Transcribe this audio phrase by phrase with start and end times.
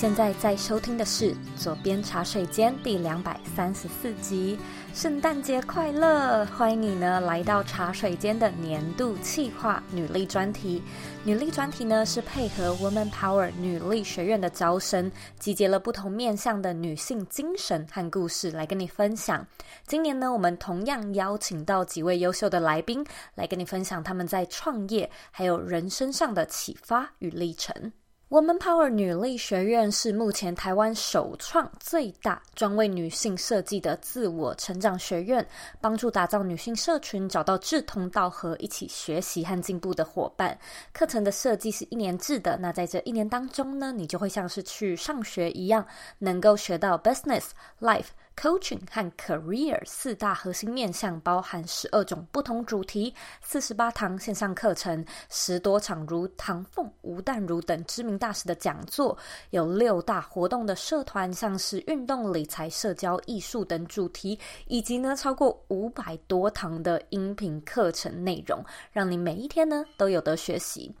[0.00, 4.58] 现在在收听的是《左边茶水间》第两百三十四集。
[4.94, 6.42] 圣诞节快乐！
[6.46, 10.82] 欢迎你呢来到茶水间的年度企划女力专题。
[11.22, 19.46] 女力专题呢是配合 Woman Power 女力学院的招生，集结了不同面向的女性精神和故事来跟你分享。
[19.86, 23.04] 今年呢，我们同样邀请到几位优秀的来宾
[23.34, 27.92] 来跟你分享他们在创业还有人生上的启发与历程。
[28.30, 35.44] Woman Power 女力学院是目前台湾首创最大专为女性设计的自我成长学院，
[35.80, 40.56] 帮助打造女性社群，找到志同道合、一起学习和进步的伙伴。
[40.92, 45.84] 课程的设计是一年制的，那在这一年当中呢，你就会像是去上学一样，
[46.18, 47.46] 能够学到 Business
[47.80, 48.10] Life。
[48.36, 59.16] Coaching 和 Career 四大核心面向，包含十二种不同主题，四十八堂线上课程，十多场如唐凤、吴淡如等知名大师的讲座，
[59.50, 70.94] 有六大活动的社团，像是运动、理财、社交、艺术等主题，以及呢超过五百多堂的音频课程内容，让你每一天呢都有得学习。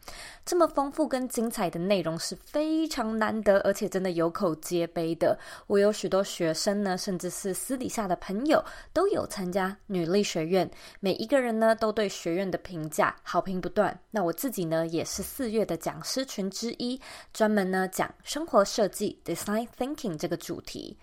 [0.44, 5.38] 这么丰富跟精彩的内容是非常难得，而且真的有口皆碑的。
[5.66, 10.68] 我有许多学生呢，甚只是私底下的朋友，都有参加女力学院。
[11.00, 14.00] 每一个人呢，都对学院的评价好评不断。
[14.10, 16.98] 那我自己呢，也是四月的讲师群之一，
[17.34, 20.96] 专门呢讲生活设计 （Design Thinking） 这个主题。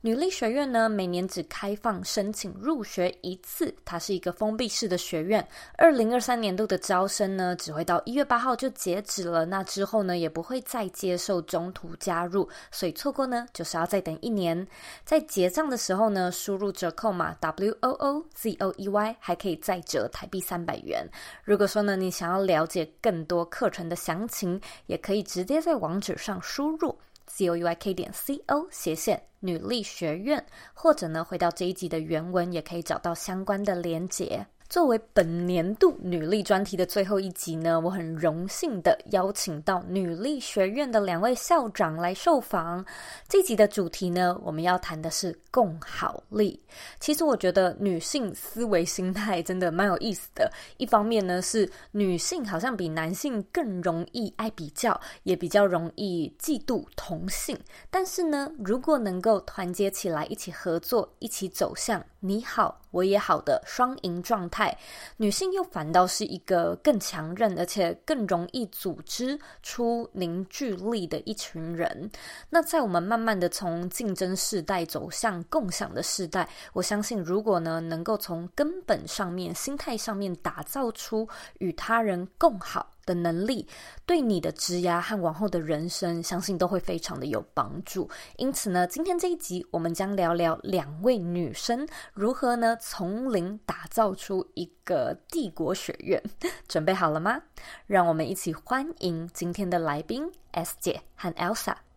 [0.00, 5.44] 女力学院呢，每年只开放申请入学一次，它是一个封闭式的学院。
[5.76, 9.44] 二零二三年度的招生呢，只会到一月八号就截止了。
[9.44, 14.64] 那之后呢，也不会再接受中途加入，所以错过呢，就是要再等一年。
[15.04, 21.04] 在结账的时候呢，输入折扣码 W O O Z O E Y，还可以再折台币三百元。
[21.42, 26.96] 如果说呢，你想要了解更多课程的详情，也可以直接在网址上输入。
[27.28, 30.44] C o u i k 点 c o 斜线女力学院，
[30.74, 34.46] 或者呢，回到这一集的原文，也可以找到相关的连结。
[34.68, 42.84] 作为本年度女力专题的最后一集呢，我很荣幸的邀请到女力学院的两位校长来受访。
[43.26, 46.62] 这集的主题呢，我们要谈的是共好力。
[47.00, 50.52] 其实我觉得女性思维心态真的蛮有意思的。
[50.76, 57.58] 一方面呢，是女性好像比男性更容易爱比较，也比较容易嫉妒同性。
[57.88, 64.76] 但是呢，如果能够团结起来，一起合作，一起走向你好我也好的双赢状态，
[65.16, 72.10] 女性又反倒是一个更强韧，而且更容易组织出凝聚力的一群人。
[72.50, 81.28] 那在我们慢慢的从竞争世代走向共享的世代，我相信如果呢能够从根本上面、心态上面打造出
[81.58, 83.66] 与他人共好的能力，
[84.04, 88.06] 对你的职涯和往后的人生，相信都会非常的有帮助。
[88.36, 96.22] 因此呢，今天这一集我们将聊聊两位女生如何呢从零打造出一个帝国学院。
[96.68, 97.40] 准备好了吗？
[97.86, 101.87] 让我们一起欢迎今天的来宾 S 姐和 Elsa。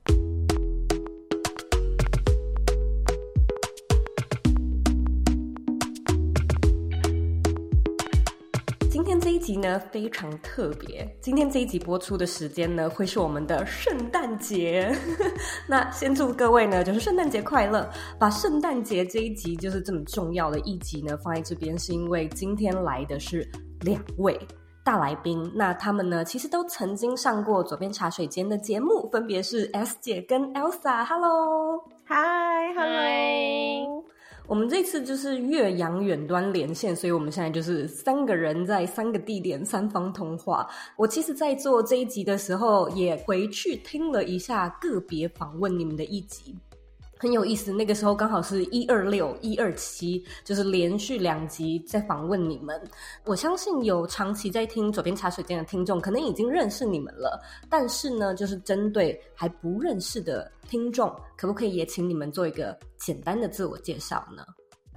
[9.22, 14.92] 这一集呢非常特别，今天这一集播出的时间呢会是我们的圣诞节。
[15.70, 17.88] 那先祝各位呢就是圣诞节快乐。
[18.18, 23.48] 把圣诞节这一集就是这么重要的一集呢放在这边，是因为今天来的是
[23.82, 24.40] 两位
[24.84, 25.52] 大来宾。
[25.54, 31.06] 那他们呢其实都曾经上过左边茶水间的节目，分别是 S 姐跟 Elsa。
[31.06, 32.02] Hello，Hi，Hello。
[34.52, 40.68] 我们这次就是岳阳远端连线，所以我们现在就是三个人在三个地点三方通话。
[40.98, 46.54] 我其实，在做这一集的时候，也回去听了一下个别访问你们的一集。
[47.22, 52.82] 很有意思，那个时候刚好是一二六一二七，就是连续两集在访问你们。
[53.26, 57.40] 我相信有长期在听左边茶水间的听众，可能已经认识你们了。
[57.70, 64.44] 但是呢，就是针对还不认识的听众，可不可以也请你们做一个简单的自我介绍呢？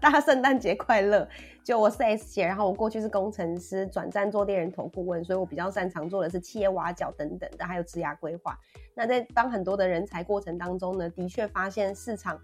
[0.00, 1.26] 大家圣诞节快乐！
[1.64, 8.58] 就我是 S 姐，然后我过去是工程师，转战做猎人头顾问，所以我比较擅长做的是企业挖角等等的，还有职涯规划。
[8.94, 12.38] 那在帮很多的人才过程当中呢，的确发现市场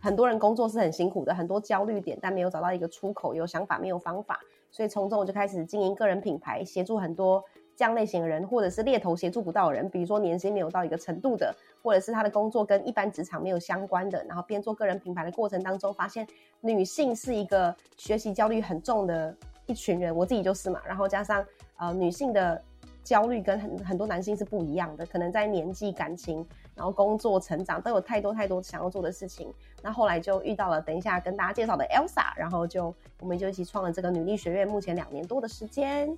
[0.00, 4.40] 很多人工作是很辛苦的，很多焦虑点，但没有找到一个出口，有想法没有方法，
[4.72, 7.44] 所以从中我就开始经营个人品牌，协助很多
[7.78, 16.26] 这样类型的人，或者是猎头协助不到的人，比如说年薪没有到一个程度的，或者是他的工作跟一般职场没有相关的，然后边做个人品牌的过程当中，发现
[16.60, 19.32] 女性是一个学习焦虑很重的
[19.66, 21.46] 一群人，我自己就是嘛，然后加上
[21.76, 22.60] 呃女性的。
[23.04, 29.50] 焦虑跟很很多男性是不一样的，可能在年纪、感情，然后工作、成长都有太多太多想要做的事情。
[29.82, 36.14] 那后来就遇到了，等一下跟大家介绍的 Elsa，然后就我们就一起创了这个女力学院，目前两年多的时间。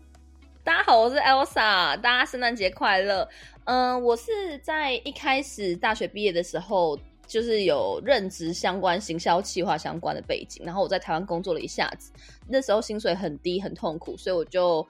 [0.63, 3.27] 大家好，我是 Elsa，大家圣诞节快乐。
[3.65, 12.13] 嗯、我是在一开始大学毕业的时候，就是有任职相关行销企划相关的背景，然后我在台湾工作了一下子，
[12.47, 14.87] 那时候薪水很低，很痛苦，所以我就。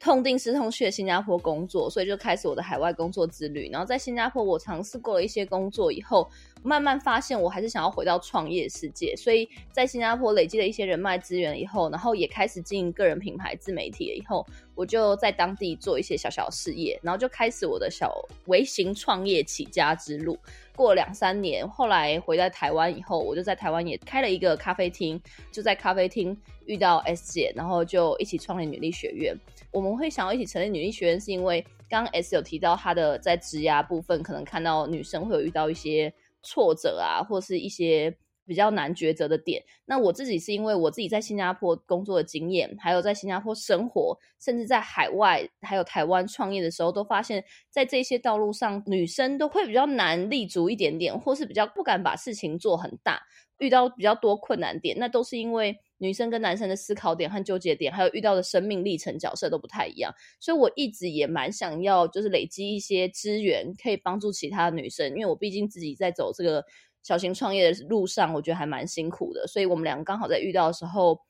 [0.00, 3.68] 痛定思痛去新加坡工作，所以就开始我的海外工作之旅。
[3.70, 6.26] 然后在新加坡，我尝试过了一些工作以后，
[6.62, 9.14] 慢慢发现我还是想要回到创业世界。
[9.14, 18.10] 所以在新加坡累积了一些人脉资源以后，然后也开始经营个人品牌自媒体了以后，我就在当地做一些小小事业，然后就开始我的小
[18.46, 20.38] 微型创业起家之路。
[20.74, 25.20] 过了两三年，后来回到台湾以后，我就在台湾也开了一个咖啡厅，
[25.52, 29.36] 就在咖啡厅遇到 S 姐，然后就一起创立女力学院。
[29.72, 36.12] 我们会想要一起成立女力学院，是因为刚刚 S 有提到她的在职涯部分，可能看到女生会有遇到一些
[36.42, 39.62] 挫折啊，或是一些比较难抉择的点。
[39.84, 53.20] 那我自己是因为我自己在新加坡工作的经验，还有在新加坡生活，甚至在海外还有台湾创业的时候，都发现，在这些道路上，女生都会比较难立足一点点，或是比较不敢把事情做很大，
[53.58, 55.78] 遇到比较多困难点，那都是因为。
[56.00, 60.10] 女生跟男生的思考点和纠结点，还有遇到的生命历程角色都不太一样，
[60.40, 65.10] 所以我一直也蛮想要，就是累积一些资源，可以帮助其他女生。
[65.10, 66.64] 因为我毕竟自己在走这个
[67.02, 69.46] 小型创业的路上，我觉得还蛮辛苦的。
[69.46, 71.20] 所以我们两个刚好在遇到的时候，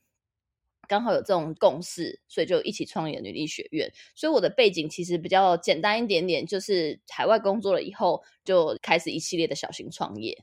[0.87, 3.91] 刚好有这种共识，所以就一起创业女力学院。
[4.15, 10.41] 所以我的背景其实比较简单一点点，就是海外工作了以后，就开始一系列的小型创业。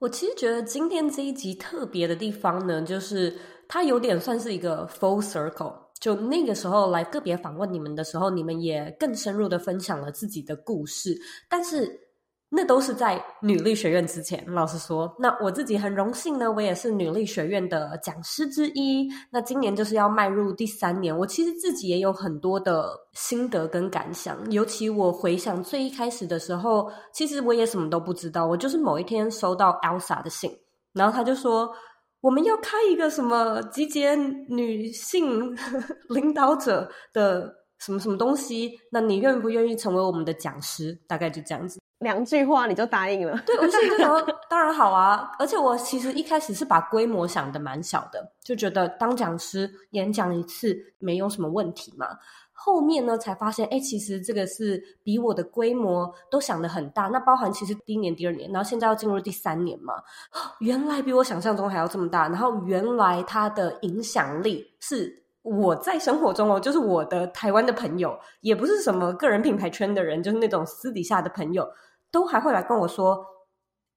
[0.00, 3.36] 我其实觉得今天这一集特别的地方呢，就是
[3.68, 5.74] 它有点算是一个 full circle。
[6.00, 11.16] 就那个时候来个别访问你们的时候，你们也更深入的分享了自己的故事，
[11.48, 12.09] 但是。
[12.52, 14.44] 那都是在女力学院之前。
[14.48, 19.08] 老实说，那我自己很荣幸呢，我也是女力学院的讲师之一。
[19.30, 24.50] 那今年就是要迈入第三年，我其实自己也有很多的心得跟感想。
[24.50, 28.46] 尤其我回想最一开始的时候，其实我也什么都不知道。
[28.46, 30.50] 我就是某一天收到 Elsa 的信，
[30.92, 31.72] 然后他就说
[32.20, 35.56] 我们要开一个什么集结女性
[36.10, 41.00] 领导者的什么什么东西，那你愿不愿意成为我们的讲师？
[41.06, 41.78] 大概就这样子。
[42.00, 43.38] 两句话你就答应了？
[43.46, 45.30] 对，我当然好啊。
[45.38, 52.06] 而且我其实一开始是把规模想得蛮小的，就觉得当讲师演讲一次没有什么问题嘛。
[52.52, 57.04] 后面呢才发现，哎，其实这个是比我的规模都想得很大。
[57.08, 59.94] 那包含其实第一年、第二年，然后现在要进入第三年嘛，
[60.60, 62.28] 原来比我想象中还要这么大。
[62.28, 71.66] 然后原来它的影响力是我在生活中哦，就是我的台湾的朋友，也不是什么个人品牌圈的人，就是那种私底下的朋友。
[72.10, 73.24] 都还会来跟我说：“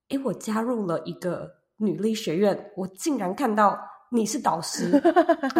[0.09, 3.79] 诶，我加入了一个女力学院，我竟然看到
[4.11, 4.91] 你是导师，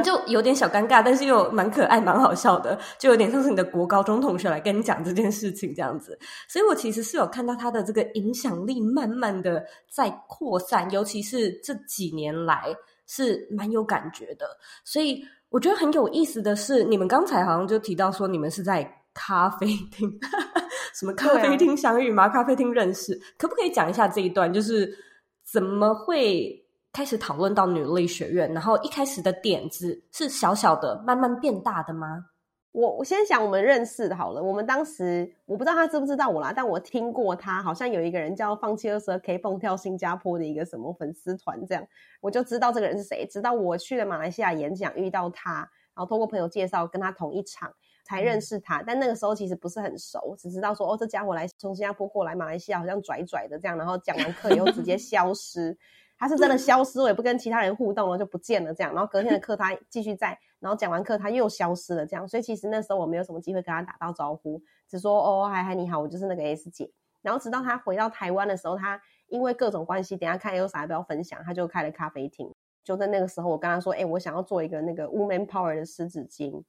[0.03, 6.17] 就有点小尴尬，但是又蛮可爱、蛮好笑的，就有点像是你的国高中同学来跟你讲这件事情这样子。
[6.47, 12.65] 所以我其实是有看到他的这个影响力慢慢的在扩散，尤其是这几年来
[13.07, 14.45] 是蛮有感觉的。
[14.85, 20.19] 所以我觉得很有意思的是，你们刚才好像就提到说你们是在咖啡厅。
[20.93, 22.23] ”什么咖啡厅相遇吗？
[22.23, 24.53] 啊、咖啡厅认识，可不可以讲一下这一段？
[24.53, 24.95] 就是
[25.43, 28.53] 怎么会开始讨论到女力学院？
[28.53, 32.25] 然后一开始的点子是小小的，慢慢变大的吗？
[32.73, 34.41] 我我先想我们认识的好了。
[34.41, 41.83] 我们当时我不知道他知不知道我啦，但我听过他好像有一个人叫放弃二十二 K 蹦跳新加坡的一个什么粉丝团，这样
[42.21, 43.27] 我就知道这个人是谁。
[43.27, 45.57] 直到我去了马来西亚演讲，遇到他，
[45.95, 47.71] 然后通过朋友介绍跟他同一场。
[48.03, 53.77] 才认识他，但那个时候其实不是很熟，只知道说哦，这家伙来从新加坡过来马来西亚，好像拽拽的这样。
[53.77, 55.75] 然后讲完课以后直接 消失，
[56.17, 58.93] 他是真的消失，我也不跟其他人互动了，就不见了这样。
[58.93, 62.27] 然后隔天的课他继续在，然后讲完课他又消失了这样。
[62.27, 66.91] 所以其实那时候我没有什么机会跟他打到招呼，只说哦嗨嗨你好，我就是那个 S 姐。
[67.21, 72.53] 然后直到他回到台湾的时候，他因为各种关系，等一下看 Elsa 要不要分享，他就开了咖啡厅。
[72.83, 76.61] 就在那个时候，我跟他说，哎，我想要做一个那个 Woman Power 的湿纸巾。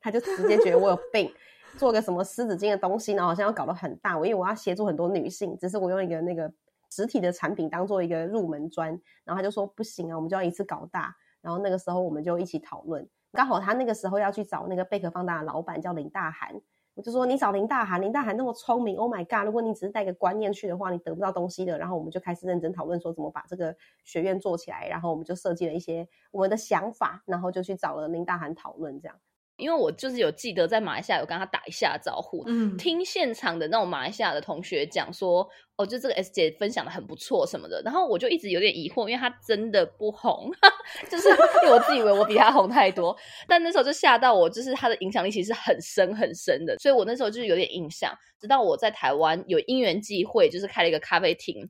[0.00, 1.30] 他就直接觉得我有病，
[1.76, 4.18] 做个什么湿纸巾的东西，然后好像要搞得很大。
[4.18, 6.52] 我因为我要协助很多女性，只是我用一个那个
[6.90, 8.88] 实体的产品当做一个入门砖，
[9.24, 11.14] 然后他就说不行啊，我们就要一次搞大。
[11.40, 16.60] 然后那个时候我们就一起讨论，刚好他那个时候要去找那个贝壳放大的老板叫林大涵。
[16.94, 19.46] 我就说你找林大涵，林大涵那么聪明，Oh my god！
[19.46, 21.78] 如果你只是带个观念去的话，你得不到东西的。
[21.78, 29.16] 然后我们就开始认真讨论说怎么把这个学院做起来，然后我们就设计了一些我们的想法，然后就去找了林大涵讨论这样。
[29.60, 40.50] 因为我就是有记得在马来西亚有跟他打一下招呼，嗯，听现场的那种马来西亚的同学讲说，哦，就这个 S 姐分享的很不错什么的，然后我就一直有点疑惑，因为她真的不红，
[41.10, 51.68] 就是因为我自以为我比她红太多，但那时候就吓到我，就是她的影响力其实很深很深的，所以我那时候就是有点印象，直到我在台湾有因缘际会，就是开了一个咖啡厅。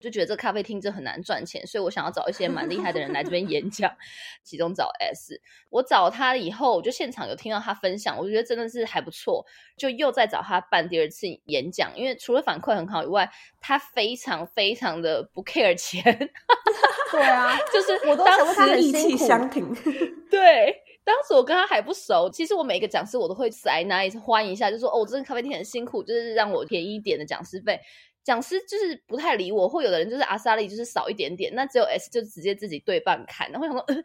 [0.00, 3.90] 就觉得这咖啡厅真很难赚钱，所以我想要找一些蛮厉害的人来这边演讲，
[4.44, 5.40] 其中找 S。
[5.70, 9.44] 我找他以后，我就现场有听到他分享，我觉得真的是还不错，
[9.76, 11.90] 就又再找他办第二次演讲。
[11.96, 16.02] 因为除了反馈很好以外，他非常非常的不 care 钱。
[17.10, 19.74] 对啊，就是我都想说他很义气相挺。
[20.30, 20.74] 对，
[21.04, 27.80] 当时我跟他还不熟，其实我每一个讲师我都会塞那一次欢迎一下，就说哦，这个咖啡厅很辛苦，就是让我便宜一点的讲师费。
[28.28, 33.82] 讲师就是不太理我，或有的人就是阿萨利就是少一点点，那只有 S 就直接自己对半砍，然后想说。
[33.88, 33.96] 呃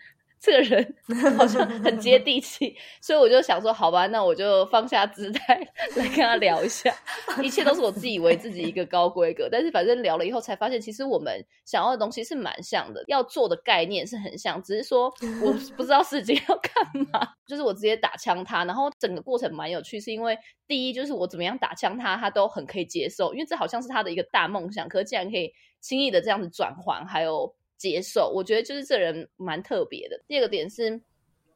[0.43, 0.95] 这个人
[1.38, 5.55] 好像很接地气，所以我就想说，好吧，那我就放下姿态
[5.95, 6.93] 来跟他聊一下。
[7.41, 15.05] 一切都是我自以为自己一个高规格，但是反正聊了以后才发现，其实我们想要的东西是蛮像的，要做的概念是很像，只是说
[15.41, 17.25] 我不知道事情要干嘛。
[17.47, 27.55] 就是我直接打枪他，然后整个过程蛮有趣，是因为第一就是我怎么样打枪他，他都很可以接受，因为这好像是他的一个大梦想，可是竟然可以轻易的这样子转换，还有。
[27.91, 30.23] 接受，我觉得就是这人蛮特别的。
[30.25, 31.01] 第二个点是，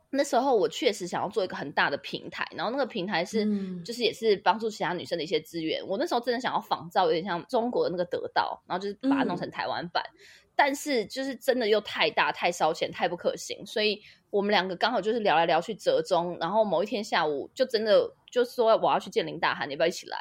[0.09, 5.81] 那时候我确实想要做一个很大的平台，然后那个平台是，嗯、就是也是帮助其他女生的一些资源。
[5.87, 10.19] 我那时候真的想要仿造，有点像中国的那个得到，然后就是把它弄成台湾版，嗯、
[10.53, 20.17] 但是就是真的又太大、太烧钱、太不可行，所以我们两个刚好就是聊来聊去折中，然后某一天下午就真的就说我要去见林大涵，你要不要一起来？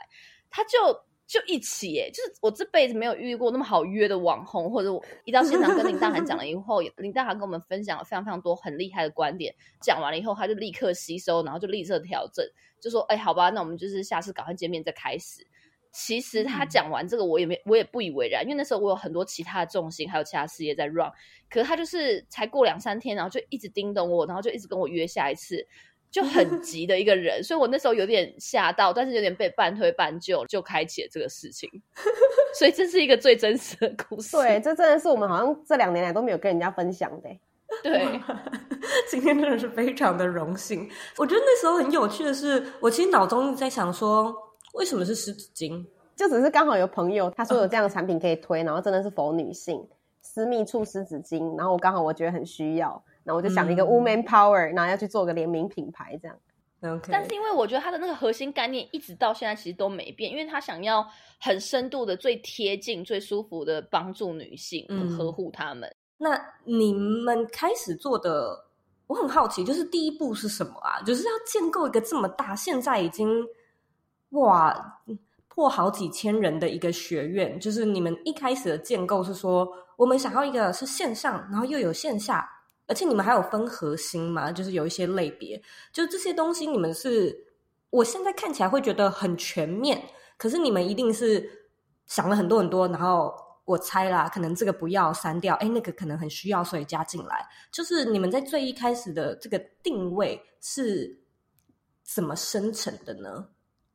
[0.51, 1.06] 他就。
[1.27, 9.53] 就一起耶，就是我这辈子没有遇过那么好约的网红，或者我一到现场跟林大涵讲了以后，林大涵跟我们分享了非常非常多很厉害的观点，
[9.83, 12.47] 讲完了以后他就立刻吸收，然后就立刻调整，
[12.81, 15.45] 就说：“哎，好吧，那我们就是下次赶快见面再开始。”
[15.91, 21.11] 其实他讲完这个，我也没我也不以为然，因为那时候我有很多其他的重心，还有其他事业在 run，
[21.49, 25.67] 可是他就是才过两三天，然后就一直叮咚我，然后就一直跟我约下一次。
[26.11, 31.71] 就很急的一个人，所以我那时候有点吓到，但是有点被半推半就，就开启了这个事情。
[32.59, 34.37] 所以这是一个最真实的故事。
[34.37, 37.29] 对，这真的是我们好像这两年来都没有跟人家分享的。
[37.83, 38.21] 对，
[39.11, 40.89] 今天真的是非常的荣幸。
[41.19, 44.35] 我觉得那时候很有趣的是，我其实脑中在想说，
[44.75, 45.85] 为什么是湿纸巾？
[46.15, 49.87] 就只是刚好有朋友他说有这样的产品可以推，然后真的是 for 女性
[50.23, 53.05] 私密处湿纸巾，然后我刚好我觉得很需要。
[53.27, 56.39] 那我就想了一个 woman power，、嗯、然后要去做个联名品牌这样。
[56.83, 57.09] Okay.
[57.11, 61.05] 但是因为我觉得他的那个核心概念一直到现在其实都没变，因为他想要
[61.41, 65.93] 很深度的、最贴近、最舒服的帮助女性，嗯、呵护她们。
[66.19, 68.67] 那你们开始做的，
[69.07, 71.01] 我很好奇，就是第一步是什么啊？
[71.01, 73.29] 就是要建构一个这么大，现在已经
[74.31, 75.01] 哇
[75.49, 77.59] 破好几千人的一个学院。
[77.59, 79.67] 就是你们一开始的建构是说，
[79.97, 82.49] 我们想要一个是线上，然后又有线下。
[82.87, 84.53] 而且你们还有分核心嘛？
[84.53, 85.61] 就是有一些类别，
[85.93, 87.47] 就这些东西，你们是，
[87.91, 90.01] 我现在看起来会觉得很全面，
[90.37, 91.69] 可是你们一定是
[92.07, 97.45] 想了很多很多，然后我猜啦，可能这个不要删掉，哎，那个可能很需要，所以加进来。
[97.73, 101.19] 就是你们在最一开始的这个定位是
[102.05, 103.49] 怎么生成的呢？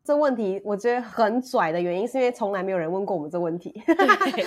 [0.04, 3.72] 这问题我觉得很拽的原因，是因为从来没有人问过我们这问题。
[3.86, 4.46] 对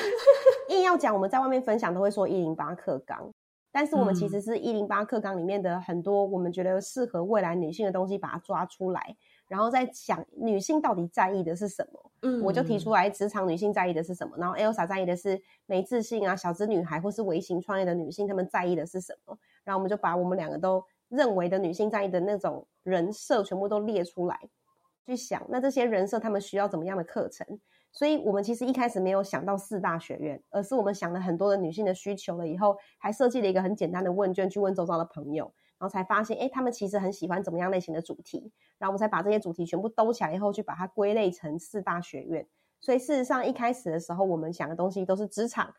[0.76, 3.32] 硬要讲，我们在外面分享都会说一零八课纲。
[3.74, 9.16] 但是我们其实是一零八课纲里面的很多我们觉得适合未来女性的东西，把它抓出来，
[9.48, 12.12] 然后再想女性到底在意的是什么。
[12.22, 14.36] 嗯，我就提出来，职场女性在意的是什么？
[14.38, 19.36] 然后 Elsa 在意的是没自信啊，小资女孩或是微型创业的女性，她们在意的是什么？
[19.64, 24.38] 然后我们就把我们两个都认为的女性在意的那种人设全部都列出来，
[25.04, 27.44] 去想那这些人设他们需要怎么样的课程。
[27.94, 35.44] 所以我们其实一开始没有想到四大学院，而是我们想了很多的女性的需求了以后，还设计了一个很简单的问卷去问周遭的朋友，
[35.78, 42.44] 然后才发现，哎，他们其实很喜欢怎么样类型的主题，然后我们才把这些主题全部兜起来以后，去把它归类成四大学院。
[42.80, 45.72] 所以事实上一开始的时候，我们想的东西都是职场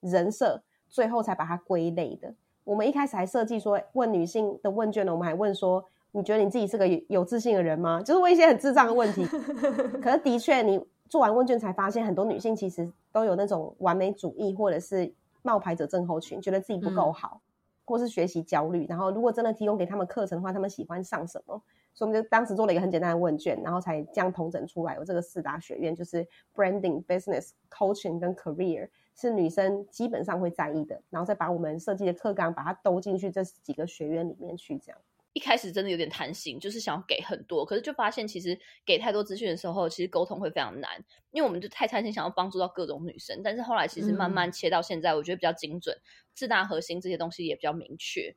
[0.00, 2.34] 人设，最后才把它归类的。
[2.64, 8.02] 我们一开始还设计说问女性的问卷呢，我们还问说，你觉得你自己是个有自信的人吗？
[8.02, 9.24] 就是问一些很智障的问题。
[10.02, 10.78] 可是的确你。
[11.12, 17.42] 做完问卷才发现，很多女性其实都有那种完美主义或者是冒牌者症候群，觉得自己不够好。
[17.84, 18.86] 或是学习焦虑。
[18.88, 21.60] 然后如果真的提供给他们课程的话，他们喜欢上什么？
[21.92, 34.98] 所以我们就当时做了一个很简单的问卷，然后才这样统整出来有这个四大学院，就是 Branding、Business、Coaching 跟 Career 是女生基本上会在意的，然后再把我们设计的课纲把它兜进去这几个学院里面去，这样。
[35.32, 40.90] 一开始真的有点贪心，就是想要给很多，可是就发现其实给太多资讯的时候，其实沟通会非常难，
[41.30, 43.40] 因为我们就太贪心，想要帮助到各种女生。
[43.42, 45.96] 但是后来其实慢慢切到现在，我觉得比较精准，
[46.34, 48.36] 四大核心这些东西也比较明确。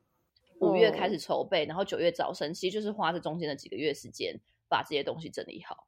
[0.60, 5.86] 五月开始筹备，然后九月招生，其实就是花这中间的几个月时间把这些东西整理好。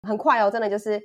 [0.00, 1.02] 很快哦，真的就是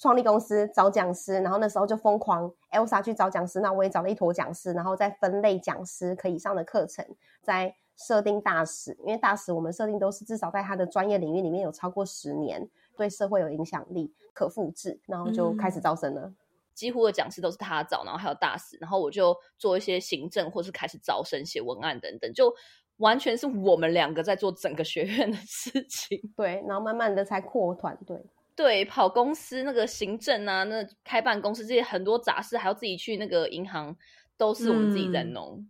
[0.00, 7.06] 创立公司找讲师，然后那时候就疯狂 Elsa 去找讲师，那我也找了一坨讲师，然后再分类讲师可以上的课程，
[7.40, 16.22] 再设定大使，因为大使我们设定都是至少在他的专业领域里面有超过十年，对社会有影响力，可复制，然后就开始招生了。
[16.22, 16.36] 嗯
[16.74, 22.52] 几乎的讲师都是他找，然后还有大使，然后我就做一些行政，或是开始招生、写文案等等，就
[22.96, 26.20] 完全是我们两个在做整个学院的事情。
[26.36, 28.20] 对，然后慢慢的才扩团队。
[28.56, 33.96] 对，跑公司那个行政啊，那开办公司这些很多杂事，还要自己去那个银行，
[34.36, 35.64] 都是我们自己在弄。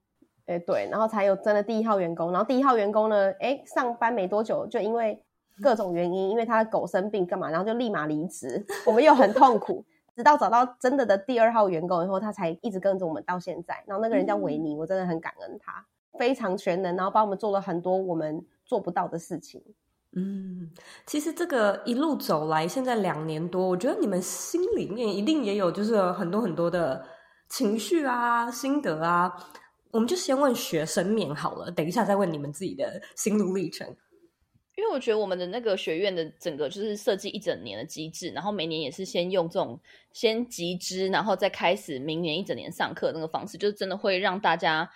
[0.47, 2.31] 哎、嗯，对，然后才有真的第一号员工。
[2.33, 5.23] 然后第一号员工呢，哎，上班没多久，就因为
[5.63, 8.65] 各种原因，因为他的狗生病干嘛，然后就立马离职。
[8.87, 9.85] 我们又很痛苦。
[10.17, 13.83] 直到找到真的的第二号员工以后，他才一直跟着我们到现在。
[13.85, 15.85] 然后那个人叫维尼，嗯、我真的很感恩他，
[16.19, 19.61] 非常全能，然后帮我们做了很多我们做不到的事情。
[20.17, 20.71] 嗯，
[21.05, 27.05] 其实这个一路走来，现在两年多，我觉得你们心里面一定也有就是有很多很多的
[27.49, 29.33] 情绪啊、心得啊。
[29.95, 33.87] 我们就先问学生面好了，等一下再问你们自己的心路历程。
[34.77, 39.81] 因为我觉得我们的那个学院的整个就是设计一整年的机制，然后每年也是先用这种
[40.13, 44.91] 先集资，然后再开始明年一整年上课那个方式，就是真的会让大家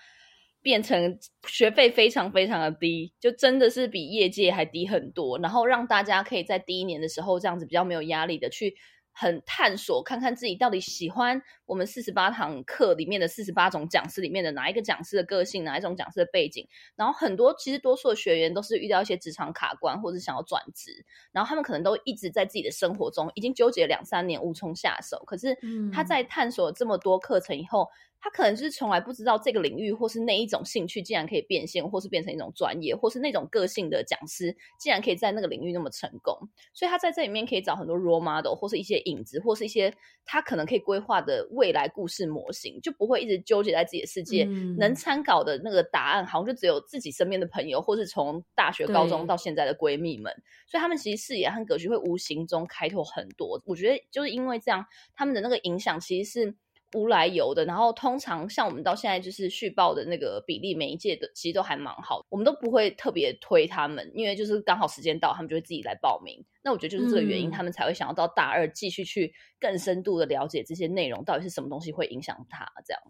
[0.60, 8.74] 变成学费非常非常的低，就真的是比业界还低很多，然后让大家可以在第一年的时候这样子比较没有压力的去。
[9.20, 16.64] 很探索，看看自己到底喜欢我们四十八堂课里面的四十八种讲师里面的哪一个讲师的个性，哪一种讲师的背景。
[16.94, 25.20] 然后很多其实多数的学员都是遇到一些职场卡关，或者想要转职，然后他们可能都一直在自己的生活中已经纠结了两三年，无从下手。
[25.26, 25.58] 可是
[25.92, 27.88] 他在探索这么多课程以后。
[28.20, 36.36] 他可能就是从来不知道这个领域，或是那一种兴趣，竟然可以变现，或是变成一种专业，或是那种个性的讲师，竟然可以在那个领域那么成功。
[36.74, 44.44] 所以他在这里面可以找很多 role model，或是一些影子，或是一些他可能可以规划的未来故事模型，就不会一直纠结在自己的世界。
[44.44, 50.32] 嗯、能参考的那个答案，好像就只有自己身边的朋友，或是从大学、高中到现在的闺蜜们。
[50.66, 53.62] 所以他们其实视野和格局会无形中开拓很多。
[53.64, 56.56] 我觉得就是因为这样，他们的那个影响其实是。
[56.94, 66.44] 无来由的，然后通常像我们到现在就是续报的那个比例，每一届的其实都还蛮好，我们都不会特别推他们，因为就是刚好时间到，他们就会自己来报名。
[66.62, 73.02] 那我觉得就是这个原因，嗯、他们才会想要到大二继续去更深度的了解这些内容，到底是什么东西会影响他这样。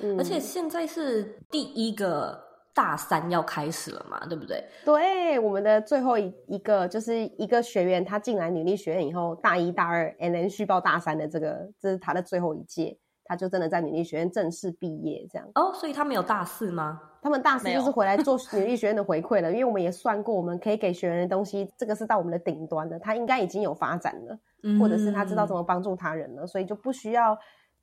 [0.00, 2.47] 嗯，而且现在是第一个。
[2.78, 4.64] 大三要开始了嘛，对不对？
[4.84, 15.48] 对，我们的最后一一个就是一个学员，他进来女力学院以后，大一、大二，and then 续报大三的这个，这是他的最后一届，他就真的在女力学院正式毕业，这样。
[15.56, 17.00] 哦，所以他们有大四吗？
[17.20, 27.36] 他们大四就是回来做女力学院的回馈了，因为我们也算过，我们可以给学员的东西，这个是到我们的顶端的，他应该已经有发展了，嗯、或者是他知道怎么帮助他人了，所以就不需要。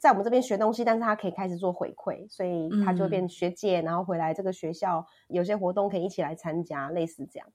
[0.06, 7.48] 在我们这边学东西，但是他可以开始做回馈，所以他就变学姐，嗯、然后回来这个学校有些活动可以一起来参加，类似这样。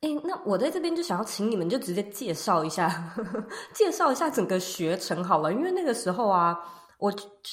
[0.00, 6.58] 哎、欸，那我在这边就想要请你们就直接介绍一下，呵 呵介绍一下整个学程好了，因为那个时候啊，
[6.98, 7.12] 我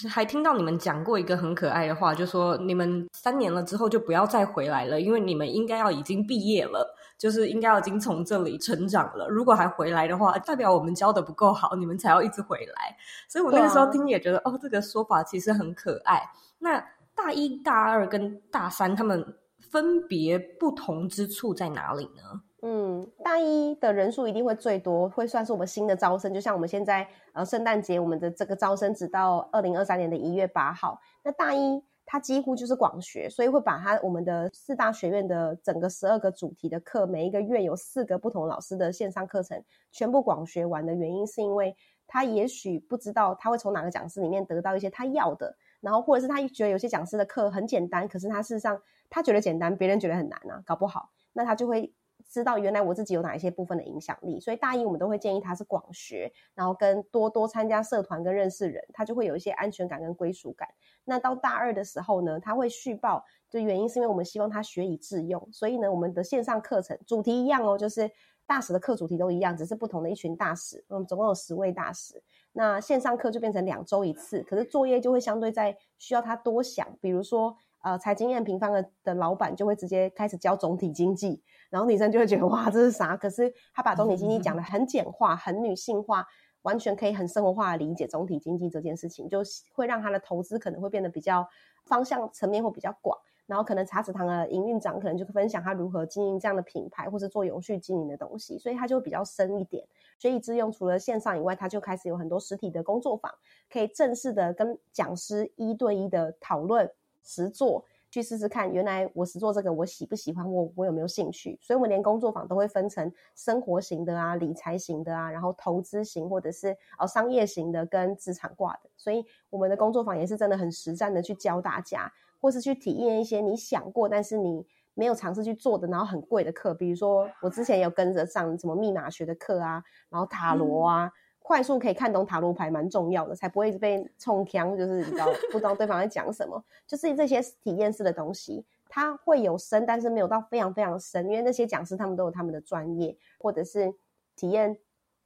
[0.09, 6.95] 还听到你们讲过一个很可爱的话，就说你们三年了之后就不要再回来了，因为你们应该要已经毕业了。
[7.23, 12.97] 就是应该要已经从这里成长了，如果还回来的话，代表我们教的不够好，你们才要一直回来。
[13.29, 16.21] 所以我那个时候听也觉得，啊、哦，这个说法其实很可爱。
[16.59, 19.25] 那大一、大二跟大三他们
[19.71, 22.41] 分别不同之处在哪里呢？
[22.61, 26.33] 嗯，大一的人数一定会最多，会算是我们新的招生。
[26.33, 30.99] 就像我们现在呃，圣诞节我们的这个招生只到二零二三年的一月八号。
[31.23, 31.81] 那大一。
[32.05, 51.93] 它几乎就是广学，所以会把它我们的四大学院的整个十二个主题的课，每一个月有四个不同老师的线上课程，全部广学完的原因，是因为他也许不知道他会从哪个讲师里面得到一些他要的，然后或者是他觉得有些讲师的课很简单，可是他事实上他觉得简单，别人觉得很难啊，搞不好，那他就会
[52.33, 60.67] 知道原来我自己有哪一些部分的影响力，所以大一我们都会建议他是广学，然后跟多多参加社团跟认识人，他就会有一些安全感跟归属感。
[61.03, 68.09] 那到大二的时候呢，他会续报，就原因是因为我们希望他学以致用，所以呢，我们的线上课程主题一样哦，就是
[68.47, 72.19] 大使的课主题都一样，只是不同的一群大使，我们总共有十位大使。
[72.53, 77.55] 那线上课就变成两周一次，可是作业就会相对在需要他多想，比如说。
[77.83, 81.43] 呃，财经验平方的的老板就会直接开始教总体经济，
[81.73, 83.17] 然后女生就会觉得哇，这是啥？
[83.17, 86.23] 可是他把总体经济讲的很简化、很女性化，
[86.61, 89.41] 完全可以很生活化的理解总体经济这件事情，就
[89.73, 91.49] 会让他的投资可能会变得比较
[91.85, 93.17] 方向层面会比较广。
[93.47, 99.83] 然后可能茶子堂的营运长可能就分享他如何经营这样的品牌，或是做永续经营的东西，所以他就比较深一点。
[100.19, 103.33] 学以致用，除了线上以外，他就开始有很多实体的工作坊，
[103.71, 106.91] 可以正式的跟讲师一对一的讨论。
[107.25, 111.57] 实做去试试看，原来我是做这个我喜不喜欢，我我有没有兴趣？
[111.59, 118.89] 所以，我们连工作坊都会分成生活型的啊、理财型的啊，然后投资型或者是哦商业型的跟职场挂的。
[118.95, 122.07] 所以，我们的工作坊也是真的很实战的去教大家，
[122.39, 126.71] 或是去体验一些你想过但是你没有尝试去做的，然后很贵的课。
[126.75, 131.11] 比如说，我之前有跟着上什么密码学的课啊，然后塔罗啊。
[131.45, 136.63] 快速可以看懂塔罗牌蛮重要的，才不会一直被冲枪，就是你知道 不知道对方在讲什么。
[136.87, 143.93] 就是这些体验式的东西，它会有深，但是没有到非常非常深，因为那些讲师他们都有他们的专业，或者是
[144.37, 144.77] 体验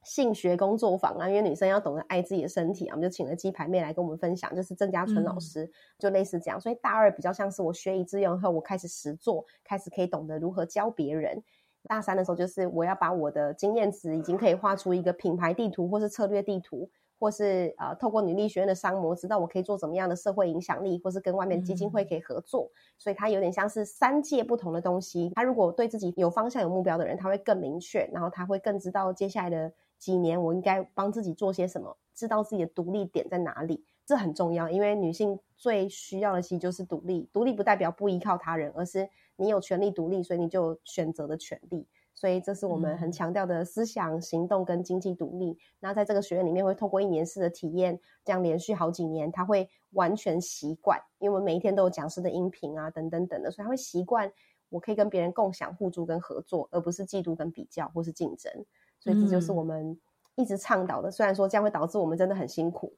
[0.04, 6.60] 性学工作坊啊，因为女生要懂得爱自己的身体啊，我们就请了鸡排妹来跟我们分享，就是郑家纯老师，嗯、就类似这样。
[6.60, 11.44] 所以大二比较像是我学以致用后，我开始实做，开始可以懂得如何教别人。
[11.88, 22.66] 大三的时候，就是我要把我的经验值已经可以画出一个品牌地图，或是策略地图，或是呃，透过女力学院的商模，知道我可以做怎么样的社会影响力，或是跟外面基金会可以合作。
[22.66, 25.32] 嗯、所以它有点像是三界不同的东西。
[25.36, 33.84] 他如果对自己有方向、有目标的人，他会更明确，然后他会更知道接下来的几年我应该帮自己做些什么，知道自己的独立点在哪里。
[34.06, 37.30] 这很重要，因为女性最需要的其实就是独立。
[37.34, 41.88] 独立不代表不依靠他人，而是你有权利独立，所以你就有选择的权利。
[42.14, 45.56] 所以这是我们很强调的思想、行动跟经济独立。
[45.80, 51.00] 那、嗯、在这个学院里面，会透过一年式的体验，这样连续好几年，他会完全习惯。
[51.20, 54.32] 因为我们每一天都有讲师的音频啊，等等等的，所以他会习惯
[54.70, 58.52] 我可以跟别人共享、互助跟合作，而不是嫉妒跟比较或是竞争。
[59.00, 59.96] 所以这就是我们
[60.34, 61.10] 一直倡导的。
[61.10, 62.92] 嗯、虽然说这样会导致我们真的很辛苦。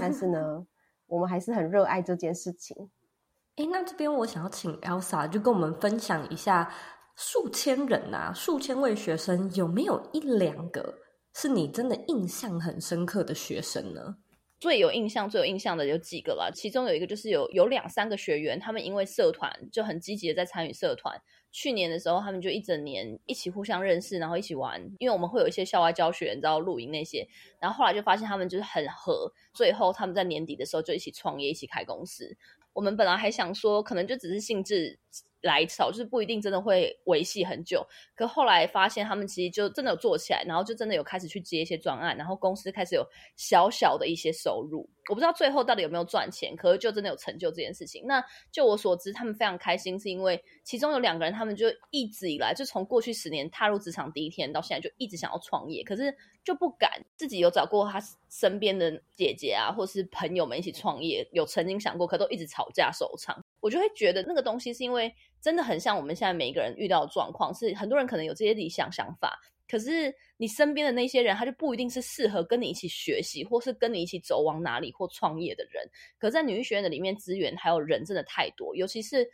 [0.00, 0.66] 但是呢，
[1.06, 2.90] 我们还是很热爱这件事情。
[3.56, 6.70] 哎，那这边我想要请 Elsa 就跟我们分享一下，
[7.16, 10.98] 数千人啊，数千位学生，有没有一两个
[11.32, 14.16] 是你真的印象很深刻的学生呢？
[14.58, 21.18] 最有印象、最有印象的有几个啦，其中有一个就是有有两三个学员，他们因为社团就很积极的在参与社团。
[21.52, 24.82] 去年的时候，他们就一整年一起互相认识，然后一起玩。
[24.98, 27.26] 因为我们会有一些校外教学，你知道露营那些。
[27.58, 32.36] 然后后来就发现他们就是很合，最后他们在年底的时候就一起创业，一起开公司。
[32.76, 34.98] 我们本来还想说，可能就只是兴致。
[35.42, 37.86] 来潮就是不一定真的会维系很久，
[38.16, 44.88] 可后来发现他们其实就真的有做起来，然后就真的有开始去接一些专案，然后公司开始有小小的一些收入。
[45.08, 48.04] 我不知道最后到底有没有赚钱，可是就真的有成就这件事情。
[48.06, 56.14] 那就我所知，他们非常开心，是因为其中有两个人，他们就一直以来就从过去十年踏入职场第一天到现在，就一直想要创业，可是
[56.44, 56.90] 就不敢。
[57.16, 63.42] 自己有找过他身边的姐姐啊，或是朋友们一起创业，有曾经想过，可都一直吵架收场。
[63.60, 75.88] 我就会觉得那个东西是因为真的很像我们现在每一个人遇到的状况，是很多人可能有这些理想想法，可是你身边的那些人，他就不一定是适合跟你一起学习，或是跟你一起走往哪里或创业的人。
[76.18, 79.28] 可是在女医学院的里面，资源还有人真的太多，尤其是。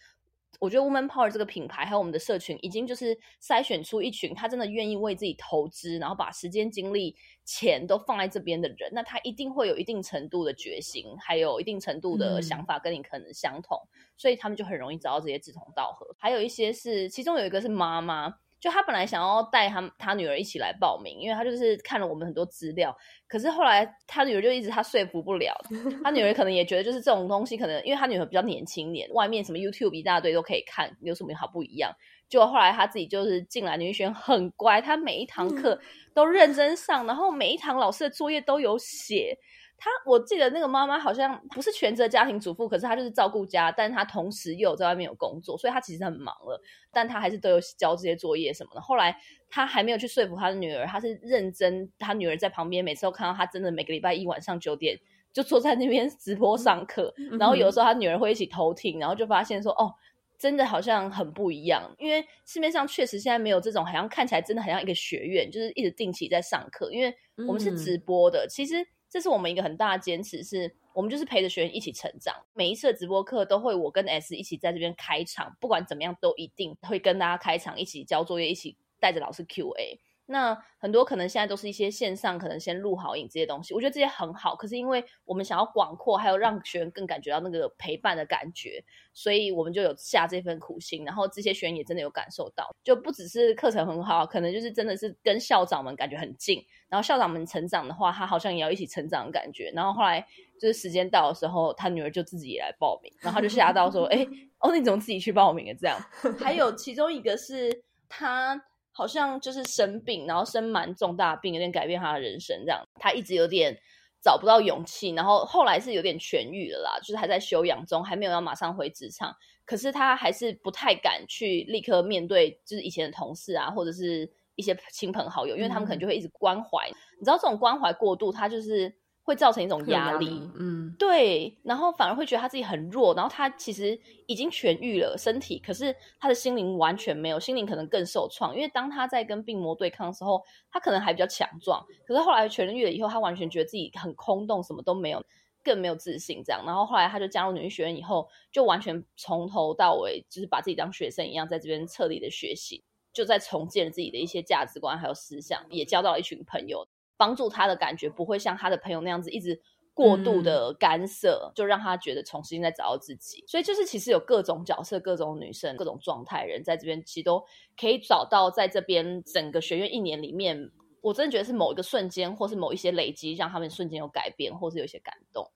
[0.60, 8.90] 我觉得 Woman Power 这个品牌还有我们的社群，已经就是筛选出一群他真的愿意为自己投资，然后把时间、精力、钱都放在这边的人。
[8.92, 16.14] 那他一定会有一定程度的决心，还有一定程度的想法跟你可能相同，嗯、所以他们就很容易找到这些志同道合。
[16.18, 18.32] 还有一些是，其中有一个是妈妈。
[18.62, 22.96] 就他本来想要带他他女儿一起来报名，因为他就是看了我们很多资料，
[23.26, 25.52] 可是后来他女儿就一直他说服不了，
[26.04, 31.92] 他女儿可能也觉得就是这种东西可能因为他女儿比较年轻点，外面什么 YouTube 一大堆都可以看，有什么好不一样？
[32.28, 35.78] 就后来他自己就是进来女力学院很乖，他每一堂课
[36.14, 39.36] 都认真上，然后每一堂老师的作业都有写。
[39.84, 48.80] 他我记得那个妈妈好像不是全职家庭主妇，可是她就是照顾家，但是她同时又有在外面有工作，所以她其实很忙了，但她还是都有交这些作业什么的。
[48.80, 49.16] 后来
[49.50, 54.96] 她还没有去说服她的女儿，她是认真，她女儿在旁边，每次都看到她真的每个礼拜一晚上九点
[55.32, 59.92] 就坐在那边 直播上课，然后有的时候她女儿会一起偷听，然后就发现说哦。
[60.38, 66.90] 真的好像很不一样，因为市面上确实现在没有这种好像看起来真的很像一个学院，就是一直定期在上课。
[66.90, 67.14] 因为
[67.46, 72.34] 我们是直播的，嗯、其实这是我们一个很大的坚持，是我们就是陪着学员一起成长。
[72.54, 79.98] 每一次的直播课都会我跟 S 一起在这边开场，不管怎么样都一定会跟大家开场，一起交作业，一起带着老师 QA。
[80.32, 84.56] 那很多可能现在都是一些线上，可能先录好影这些东西，我觉得这些很好。
[84.56, 91.04] 可是因为我们想要广阔，还有让学员更感觉到那个陪伴的感觉，所以我们就有下这份苦心。
[91.04, 96.64] 然后这些学员也真的有感受到，就不只是课程很好，可能就是真的是跟校长们感觉很近。
[96.88, 99.70] 然后校长们成长的话，他好像也要一起成长的感觉。
[99.74, 100.26] 然后后来
[100.58, 104.26] 就是时间到的时候，他女儿就自己也来报名，然后他就吓到说：“哎，
[104.60, 105.98] 哦，你怎么自己去报名了？”这样。
[106.40, 108.64] 还有其中一个是他。
[108.92, 112.56] 好像就是生病，然后生蛮重大病，有点改变他的人生。
[112.64, 113.76] 这样，他一直有点
[114.22, 119.34] 找不到勇气，然后后来是有点痊愈了啦，就是还在休养中，还没有要马上回职场。
[119.64, 126.88] 可是他还是不太敢去立刻面对，就是以前的同事啊，或者是一些亲朋好友，因为他们可能就会一直关怀。
[126.90, 128.94] 嗯、你知道，这种关怀过度，他就是。
[129.24, 145.24] 会造成一种压力，力，嗯，对，然后反而会觉得他自己很弱，然后他其实已经痊愈了身体，可是他的心灵完全没有，心灵可能更受创，因为当他在跟病魔对抗的时候，他可能还比较强壮，可是后来痊愈了以后，他完全觉得自己很空洞，什么都没有，
[145.62, 152.82] 更没有自信，这样，然后后来他就加入女医学院以后，就完全从头到尾就是把自己当学生一样，在这边彻底的学习，
[153.12, 156.84] 就在重建自己的一些价值观还有思想，也交到了一群朋友。
[157.16, 159.60] 帮助他的感觉不会像他的朋友那样子一直
[159.94, 163.44] 过度的干涉，嗯、就让他觉得重新再找到自己。
[163.46, 167.44] 所以就是其实有各种角色、各种女生、各种状态人在这边，其实都
[167.78, 170.70] 可以找到在这边整个学院一年里面，
[171.00, 175.50] 我真的觉得是某一个瞬间，或是某一些累积，让他们瞬间有改变，或是有一些感动。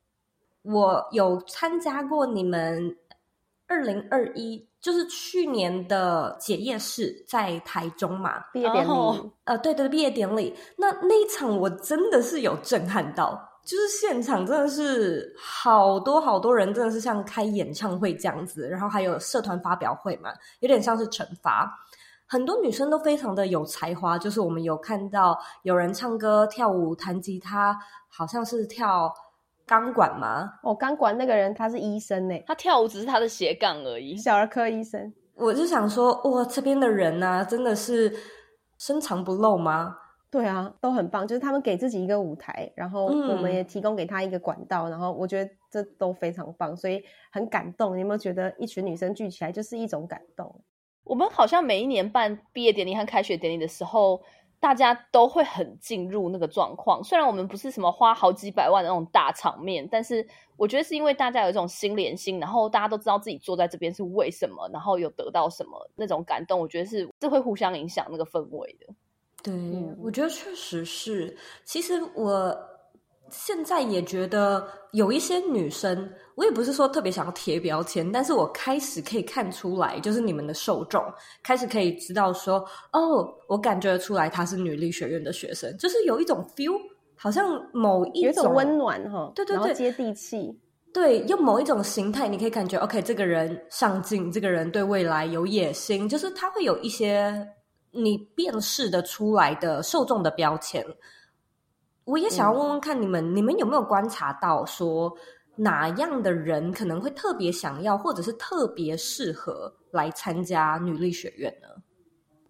[0.62, 2.99] 我有参加过你们。
[3.69, 8.89] 二零二一就是去年的结业式在台中嘛，毕业典礼。
[8.89, 9.17] Oh.
[9.45, 10.55] 呃，对对，毕业典礼。
[10.77, 21.69] 那那一场我真的是有震撼到，就是现场真的是好多好多人，真的是像开演唱会这样子，然后还有社团发表会嘛，有点像是惩罚。
[22.29, 27.77] 很多女生都非常的有才华，就是我们有看到有人唱歌、跳舞、弹吉他，
[28.09, 29.13] 好像是跳。
[29.67, 30.53] 钢管吗？
[30.63, 35.13] 哦，钢管那个人他是医生呢，他跳舞只是他的斜杠而已，小儿科医生。
[35.35, 38.15] 我就想说，哇，这边的人呢、啊，真的是
[38.79, 39.97] 深藏不露吗？
[40.31, 47.03] 对啊，都很棒，就是他们给自己一个舞台，然后我们也提供给他一个管道，嗯、然后我觉得这都非常棒，所以
[47.33, 47.97] 很感动。
[47.97, 50.63] 你有没有觉得一群女生聚起来就是一种感动？
[51.05, 54.23] 我们好像每一年办毕业典礼和开学典礼的时候。
[54.59, 68.95] 大家都会很进入那个状况，虽然我们不是什么花好几百万的那种大场面，但是我觉得是因为大家有一种心连心，然后大家都知道自己坐在这边是为什么，然后有得到什么那种感动，我觉得是这会互相影响那个氛围的。
[69.42, 69.55] 对，
[70.01, 71.37] 我觉得确实是。
[71.64, 72.76] 其实我。
[73.31, 81.03] 现在也觉得有一些女生，我也不是说特别想要贴标签，但是我开始可以看出来，就是你们的受众
[81.43, 86.79] 开始可以知道说，哦，我感觉出来她是女力学院的学生，就是有一种 feel，
[87.17, 90.57] 好像某一种，有一种温暖哈，对对对，接地气，
[90.93, 97.47] 对，用某一种形态，你可以感觉，OK，这个人上进，这个人对未来有野心，就是他会有一些
[97.91, 100.85] 你辨识的出来的受众的标签。
[102.07, 105.12] 我也想要问问看你们，嗯、你们有没有观察到说
[105.57, 111.69] 哪样的人可能会特别想要，或者是特别适合来参加女力学院呢？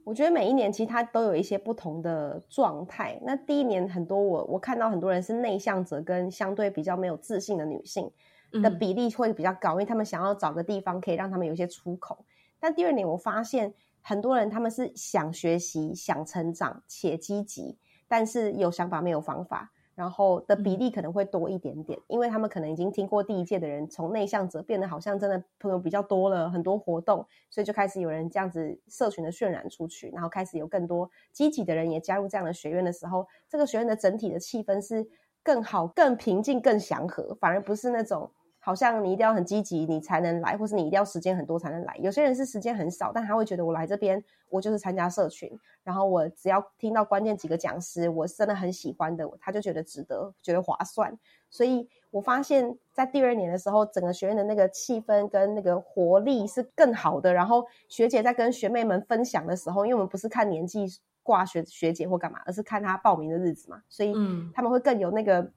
[0.04, 3.18] 我觉得每一年其实它都有一些不同的状态。
[3.24, 8.08] 那第一年很多我我看到很多人是内向者跟相对比较没有自信的女性
[8.62, 12.24] 的比例会比较高，嗯、因为他们想要找个地方可以让他们有一些出口。
[12.60, 17.78] 但第二年我发现很多人他们是想学习、想成长且积极。
[18.08, 35.08] 但是有想法没有方法，然后的比例可能会多一点点，嗯、因为他们可能已经听过第一届的人从内向者变得好像真的朋友比较多了，很多活动，所以就开始有人这样子社群的渲染出去，然后开始有更多积极的人也加入这样的学院的时候，这个学院的整体的气氛是
[35.42, 38.30] 更好、更平静、更祥和，反而不是那种。
[38.66, 41.96] 好像你一定要很积极，你才能来，或是你一定要时间很多才能来。
[42.00, 51.16] 有些人是时间很少，但他会觉得我来这边，我就是参加社群，然后我只要听到关键几个讲师，我真的很喜欢的，他就觉得值得，觉得划算。
[51.48, 57.32] 所以我发现，在第二年的时候，整个学院的那个气氛跟那个活力是更好的。
[57.32, 60.88] 然后学姐在跟学妹们分享的时候，因为我们不是看年纪
[61.22, 64.12] 挂学学姐或干嘛，而是看她报名的日子嘛，所以
[64.52, 65.48] 他们会更有那个。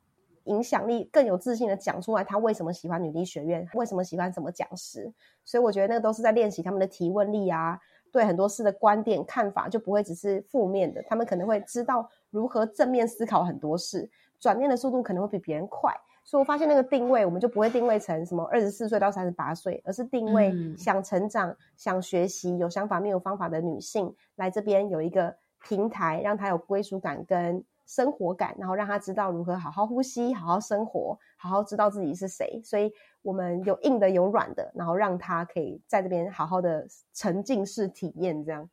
[0.46, 5.12] 影响力，更有自信的讲出来，他为什么喜欢女力学院，为什么喜欢什么讲师。
[5.44, 7.80] 所以我觉得那个都是在练习他们的提问力啊，
[8.12, 15.94] 对很多事的观点看法就不会只是负面的，他们可能会知道如何正面思考很多事，转念的速度可能会比别人快。
[16.24, 32.62] 所以我发现那个定位，我们就不会定位成什么二十四岁到三十八岁，而是定位想成长、嗯、想学习、有想法没有方法的女性来这边有一个平台，让她有归属感跟生活感，然后让他知道如何好好呼吸、好好生活、好好知道自己是谁。
[32.64, 38.46] 所以我们有硬的有软的，然后让他可以在这边好好的沉浸式体验。
[38.46, 38.70] 这样，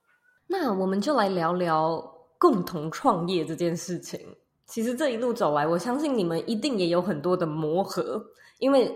[0.49, 4.21] 那我们就来聊聊共同创业这件事情。
[4.67, 8.23] 其实这一路走来，我相信你们一定也有很多的磨合，
[8.59, 8.95] 因为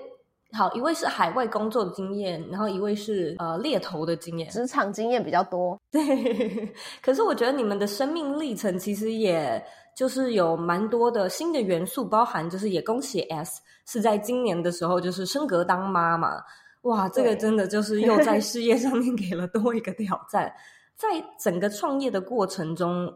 [0.52, 5.80] 好，一位是海外工作的经验，然后一位是呃猎头的经验，职场经验比较多。
[5.90, 9.62] 对，可是我觉得你们的生命历程其实也
[9.96, 16.42] 就是有蛮多的新的元素，包含就是也恭喜 S 是在今年的时候就是升格当妈妈，
[16.82, 20.52] 哇，这个真的就是又在事业上面给了多一个挑战，
[20.96, 21.08] 在
[21.38, 23.12] 整个创业的过程中。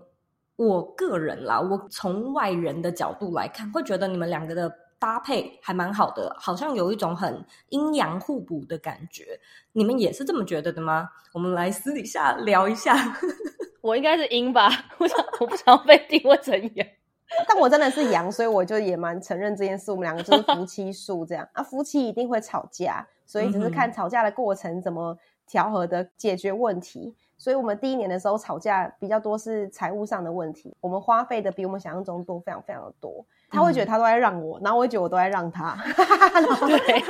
[0.57, 4.73] 我个人啦，我从外人的角度来看，会觉得你们两个的
[5.05, 9.39] 搭配还蛮好的，好像有一种很阴阳互补的感觉。
[9.73, 11.11] 你们也是这么觉得的吗？
[11.35, 12.97] 我们来私底下聊一下。
[13.83, 16.89] 我应该是阴吧， 我想我不想被定位成阳，
[17.47, 19.91] 但我真的是阳，所以我就也蛮承认这件事。
[19.91, 27.15] 我们两个就是夫妻树这样啊，夫妻一定会吵架，所以只是看吵架的过程怎么调和的解决问题。
[27.37, 33.25] 所以我们第一年的时候吵架比较多是财务上的问题，我们花费的比我们想象中多，非常非常的多。
[33.51, 35.77] 他会觉得他都在让我，然后我会觉得我都在让他，
[36.67, 37.03] 对，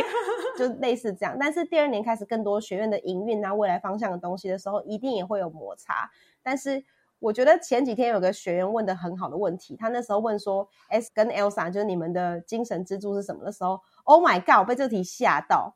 [0.59, 1.37] 就类似这样。
[1.39, 6.11] 但是第二年开始更多学院的营运啊、未来方向的东西的时候，一定也会有摩擦。
[6.43, 6.83] 但是
[7.19, 15.75] 我觉得前几天有个学员问的很好的问题，他那时候问说：“S 跟 Elsa 就是你们的精神支柱是什么？”的时候，Oh my God，我被这题吓到。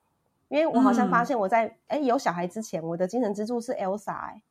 [0.49, 4.43] 因为我好像发现我在哎、嗯、有小孩之前，我的精神支柱是 Elsa 哎，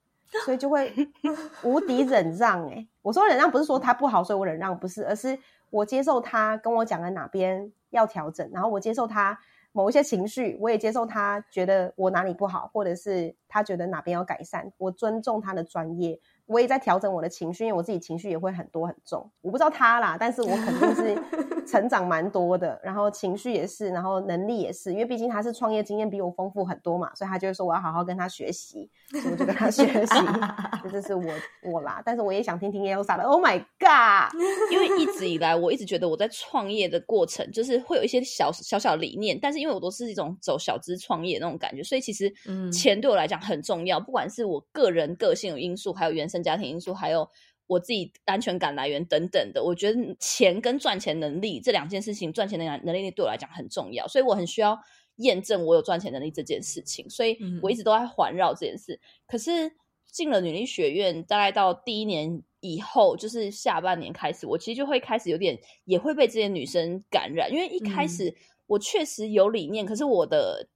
[0.46, 0.94] 所以就会
[1.64, 2.88] 无敌忍让哎。
[3.02, 5.38] 我说忍让不是说他不好，所以我忍让不是，而是
[5.70, 9.38] 我接受他跟我讲了哪边要调整，然后我接受他
[9.72, 16.20] 某一些情绪，我也接受他觉得我哪里不好，或者是他觉得哪边要改善，我尊重他的专业。
[16.48, 19.30] 我也在调整我的情绪，因为我自己情绪也会很多很重。
[19.42, 21.22] 我不知道他啦，但是我肯定是
[21.68, 30.16] 成长蛮多的，然后情绪也是，然后能力也是，因为毕竟他是创业经验比我丰富很多嘛，所以他就会说我要好好跟他学习，所以我就跟他学习，
[30.82, 31.26] 这就是我
[31.64, 32.02] 我啦。
[32.06, 34.34] 但是我也想听听 Elsa 的，Oh my God！
[34.72, 42.32] 因为一直以来我一直觉得我在创业的过程就是会有一些小小小理念，但是因为我都是一种走小资创业那种感觉，所以其实
[42.72, 46.37] 钱对我来讲很重要，不管是我个人个性的因素，还有原生。
[46.42, 47.30] 家庭因素，还有
[47.66, 54.80] 我自己安全感来源等等的，我觉得钱跟赚钱能力这两件事情，赚钱的能力对我来讲很重要，所以我很需要
[55.18, 58.94] 验证我有赚钱能力这件事情，所以我一直都在环绕这件事。
[58.94, 59.74] 嗯、可是
[60.10, 68.34] 进了女力学院，大概到第一年以后，就是下半年开始，我其实就会开始有点也会被这些女生感染，因为一开始
[68.68, 70.70] 我确实有理念，嗯、可是我的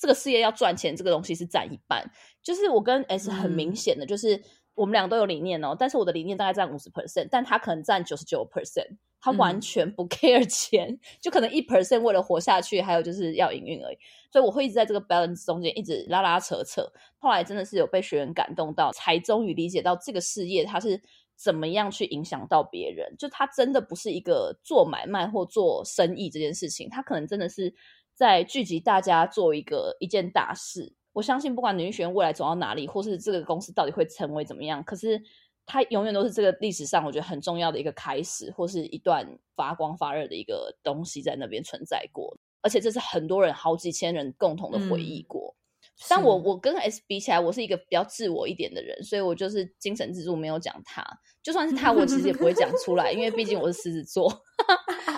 [0.00, 2.10] 这个事业要赚钱，这个东西是占一半，
[2.42, 4.42] 就是我跟 S 很明显的就是。
[4.76, 13.96] 嗯我们俩都有理念哦，但是我的理念大概占五十 percent，但他可能占九十九 percent，他完全不 care 钱，嗯、就可能一 percent 为了活下去，还有就是要营运而已。
[14.30, 16.86] 所以我会一直在这个 balance 中间一直拉拉扯扯。
[17.18, 21.00] 后来真的是有被学员感动到，才终于理解到这个事业它是
[21.34, 23.16] 怎么样去影响到别人。
[23.16, 27.74] 就它真的不是一个做买卖或做生意这件事情，它可能真的是
[28.12, 30.92] 在聚集大家做一个一件大事。
[31.16, 35.18] 我相信，不管女力学院未来走到哪里，或是这个公司到底会成为怎么样，可是
[35.64, 42.36] 它永远都是这个历史上我觉得很重要的一个开始，或是一段发光发热的一个东西在那边存在过。
[42.60, 45.56] 而且这是很多人好几千人共同的回忆过。
[45.86, 51.02] 嗯、但我我跟 S 比起来，我是一个比较自我一点的人，所以我就是精神支柱没有讲他，
[51.42, 54.30] 就算是他，我其实也不会讲出来，因为毕竟我是狮子座。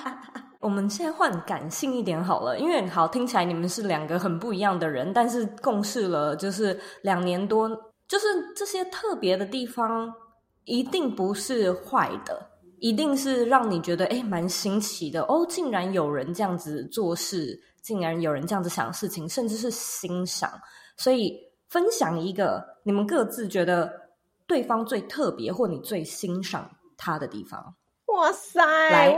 [0.61, 7.69] 我们现在换感性一点好了，因为好听起来你们是两个很不一样的人，但是共事了就是两年多，
[8.09, 10.13] 就是这些特别的地方
[10.65, 20.51] 一定不是坏的，一定是让你觉得诶蛮新奇的哦，竟然有人这样子做事，竟然有人这样子想事情，甚至是欣赏。
[20.97, 23.93] 所以分享一个你们各自觉得
[24.47, 27.77] 对方最特别或你最欣赏他的地方。
[28.09, 28.61] 哇塞，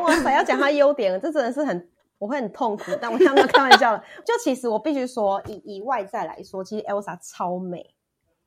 [0.01, 1.89] 哇塞，要讲他优点，这真的是很，
[2.19, 2.91] 我会很痛苦。
[3.01, 7.95] 但我刚刚开玩笑了， 就其实我必须说，以以外在来说，其实 Elsa 超美，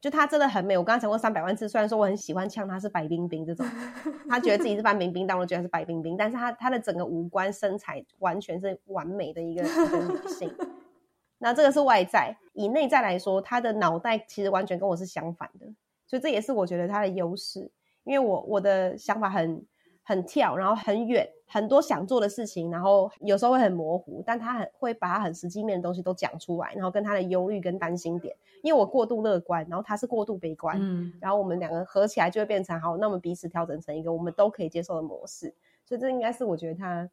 [0.01, 0.77] 就她真的很美。
[0.77, 3.65] 我刚刚讲过三百万次，虽然说我很喜欢呛她是白冰冰这种，
[4.29, 6.17] 她觉得自己是范冰冰，但我觉得是白冰冰。
[6.17, 10.53] 但是她她的整个五官身材完全是完美的一个一个女性。
[11.39, 15.65] 那这个是外在，以内在来说，她的脑袋其实完全跟我是相反的，
[16.05, 17.71] 所以这也是我觉得她的优势，
[18.03, 19.65] 因为我我的想法很。
[20.04, 35.54] 很跳，然后很远，很多想做的事情，然后有时候会很模糊，但他很会把他很实际面的东西都讲出来，然后跟他的忧虑跟担心点，因为我过度乐观，然后他是过度悲观，嗯，然后我们两个合起来就会变成好，那我们彼此调整成一个我们都可以接受的模式，
[35.86, 37.10] 所以这应该是我觉得他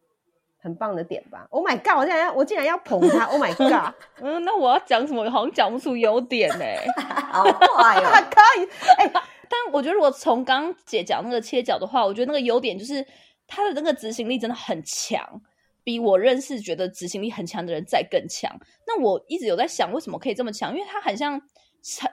[0.59, 1.47] 很棒的点吧。
[1.51, 1.97] Oh my god！
[1.99, 3.95] 我竟然要我竟然要捧他！Oh my god！
[4.20, 5.30] 嗯，那我要讲什么？
[5.30, 6.86] 好像讲不出优点呢、欸。
[7.30, 8.68] 好坏哦， 可以
[8.99, 9.12] 哎。
[9.53, 13.05] 但我觉得，如果从刚刚姐讲那个切角的话，我觉得那个优点就是
[13.48, 15.42] 他的那个执行力真的很强，
[15.82, 18.48] 比我认识觉得执行力很强的人再更强。
[18.86, 20.72] 那我一直有在想，为什么可以这么强？
[20.72, 21.40] 因为他很像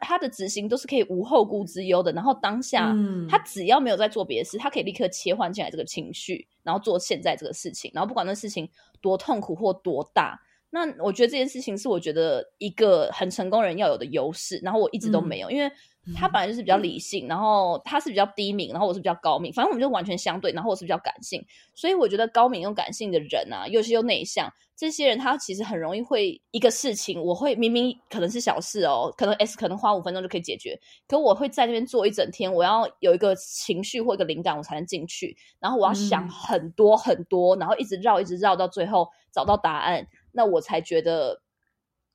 [0.02, 2.92] 他的执行都是可以无后顾之忧的，然后当下
[3.30, 8.68] 他只要没有在做别的事，他可以立刻切换进来这个情绪，然后做现在这个事情，然后不管那事情
[9.00, 10.40] 多痛苦或多大。
[10.72, 15.72] 那我觉得这件事情是我觉得一个很成功人要有的优势，然后我一直都没有，因为。
[16.16, 20.52] 他本来就是比较理性，然后他是比较低敏，然后我是比较高敏，反正我们就完全相对。
[20.52, 21.46] 然后我是比较感性，
[21.76, 41.42] 所以我觉得高敏又感性的人啊，尤其又内向，这些人他其实很容易会一个事情，我会明明可能是小事哦，可能 S 可能花五分钟就可以解决，可我会在那边坐一整天，我要有一个情绪或一个灵感，我才能进去，然后我要想很多很多，然后一直绕一直绕到最后找到答案，那我才觉得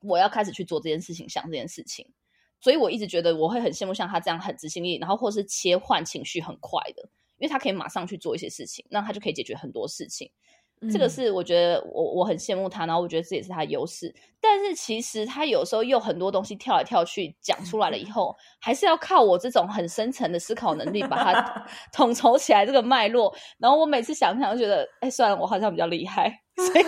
[0.01, 2.07] 我要开始去做这件事情，想这件事情。
[2.63, 7.03] 所以我一直觉得我会很羡慕像他这样很执行力，然后或是切换情绪很快的，
[7.37, 10.31] 因为他可以马上去做一些事情，那他就可以解决很多事情。
[10.79, 14.15] 嗯、这个是我觉得我我很羡慕他，然后我觉得这也是他的优势。
[14.39, 23.35] 但是其实他有时候又很多东西跳来跳去讲出来了以后，还是要靠我这种很深层的思考能力把它 统筹起来这个脉络。
[23.57, 26.42] 然后我每次想想就觉得，哎，算了，我好像比较厉害。
[26.71, 26.85] 所以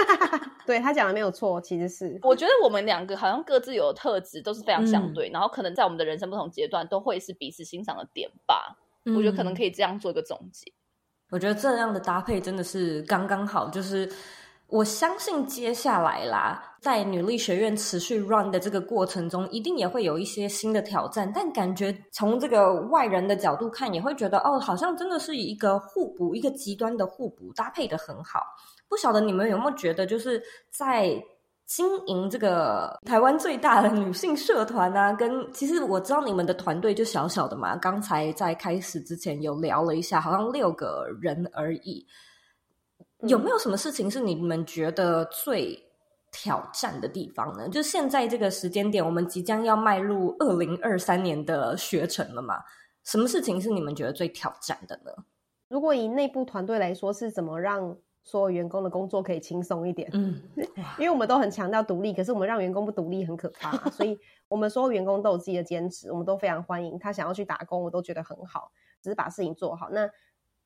[0.66, 8.76] 对他讲的没有错，其实是我觉得我们两个好像各自有的特质都是非常相对，嗯、然后可能在我们的人生不同阶段都会是彼此欣赏的点吧。
[9.06, 10.70] 嗯、我觉得可能可以这样做一个总结。
[11.30, 14.10] 我觉得这样的搭配真的是刚刚好，就是
[14.66, 21.30] 我相信接下来啦，在女力学院持续 run 的这个过程中，一定也会有一些新的挑战。
[21.34, 28.42] 但感觉从这个外人的角度看，也会觉得哦，好像真的是一个互补，一个极端的互补，搭配的很好。
[28.88, 31.22] 不晓得你们有没有觉得，就是在
[31.66, 42.06] 经营这个台湾最大的女性社团啊，跟其实我知道你们的团队就小小的嘛，刚才在开始之前有聊了一下，好像六个人而已。
[43.26, 45.76] 有没有什么事情是你们觉得最
[46.30, 47.68] 挑战的地方呢？
[47.68, 52.62] 就现在这个时间点，我们即将要迈入二零二三年的学程了嘛？
[53.04, 55.10] 什么事情是你们觉得最挑战的呢？
[55.68, 60.42] 如果以内部团队来说，是怎么让所有员工的工作可以轻松一点，嗯，
[60.98, 69.88] 因为我们都很强调独立，可是我们让员工不独立很可怕， 所以我们所有员工都有自己的坚持，我们都非常欢迎他想要去打工，我都觉得很好，只是把事情做好。
[69.90, 70.10] 那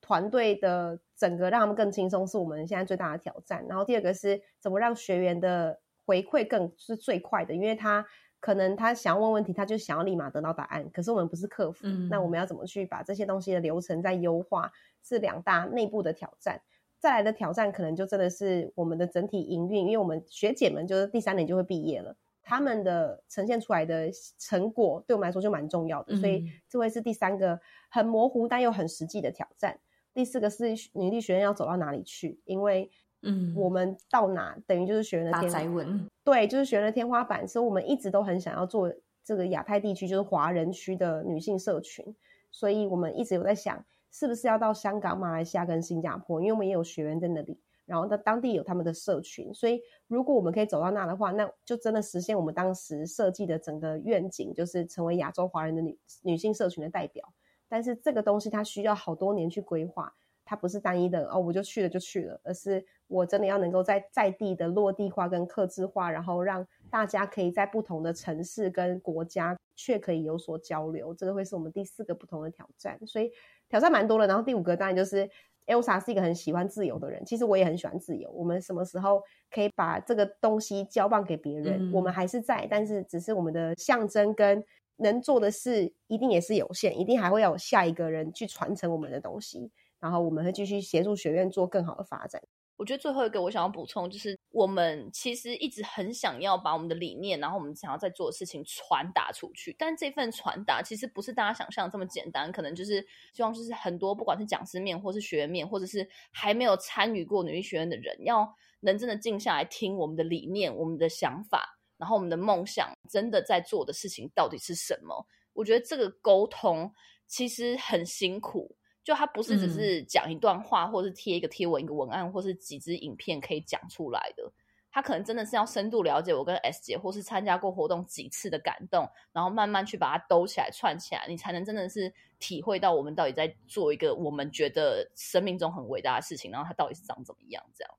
[0.01, 3.65] 团队的整个让他们更轻松，是我们现在最大的挑战。
[3.69, 8.05] 然后第二个是怎么让学员的回馈更是最快的，因为他
[8.41, 14.69] 可能他想要问问题，他就想要立马得到答案，可是我们不是客服，嗯，那我们要怎么去把这些东西的流程再优化，
[15.01, 16.61] 是两大内部的挑战。
[17.03, 29.77] 再来的挑战可能就真的是我们的整体营运，因为我们学姐们就是第三年就会毕业了，他们的呈现出来的成果对我们来说就蛮重要的，嗯、所以这会是第三个很模糊但又很实际的挑战。
[30.13, 32.89] 第四个是女力学院要走到哪里去，因为
[33.21, 38.89] 嗯，我们到哪等于就是学员的天花板，对，就是学员的天花板，所以我们一直都很想要做
[39.25, 42.15] 这个亚太地区就是华人区的女性社群，
[42.49, 43.83] 所以我们一直有在想。
[44.13, 46.39] 是不是要到香港、马来西亚跟新加坡？
[46.39, 57.27] 因为我们也有学员在那里，然后在当地有他们的社群，所以如果我们可以走到那的话，那就真的实现我们当时设计的整个愿景，就是成为亚洲华人的女女性社群的代表。
[57.67, 60.13] 但是这个东西它需要好多年去规划，
[60.45, 72.99] 它不是单一的哦，我就去了就去了，而是我真的要能够在在地的落地化跟客制化，然后让大家可以在不同的城市跟国家却可以有所交流，这个会是我们第四个不同的挑战。
[73.07, 73.31] 所以。
[73.73, 75.27] 挑战蛮多的，然后第五个当然就是
[75.65, 78.29] Elsa 是一个很喜欢自由的人，其实我也很喜欢自由。
[78.29, 79.19] 我们什么时候
[79.49, 81.89] 可以把这个东西交棒给别人？
[81.89, 84.63] 嗯、我们还是在，但是只是我们的象征跟
[84.97, 92.39] 能做的事一定也是有限，一定还会有下一个人去传承我们的东西，然后我们会继续协助学院做更好的发展。
[92.75, 99.75] 我觉得最后一个我想要补充就是，我们其实一直很想要把我们的理念，然后我们想要在做的事情传达出去。
[99.77, 115.27] 但这份传达其实不是大家想象这么简单，可能就是希望就是很多不管是讲师面，或是学员面，或者是还没有参与过女力学院的人，要能真的静下来听我们的理念、我们的想法，然后我们的梦想，真的在做的事情到底是什么？
[115.53, 116.91] 我觉得这个沟通
[117.27, 118.75] 其实很辛苦。
[119.03, 124.51] 就它不是只是讲一段话，嗯、或者是贴一个贴文、一个文案，或是几支影片可以讲出来的。
[124.91, 137.63] 他可能真的是要深度了解我跟 S 姐，或是参加过活动几次的感动，然后慢慢去把它兜起来、串起来，你才能真的是体会到我们到底在做一个我们觉得生命中很伟大的事情，然后它到底是长怎么样？
[137.73, 137.93] 这样。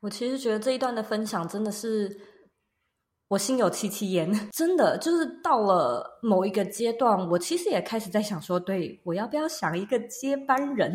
[0.00, 2.37] 我其实觉得这一段的分享真的是。
[3.28, 10.90] 我心有戚戚焉， 真的就是到了某一个阶段，我其实也开始在想说，对，我要不要想一个接班人？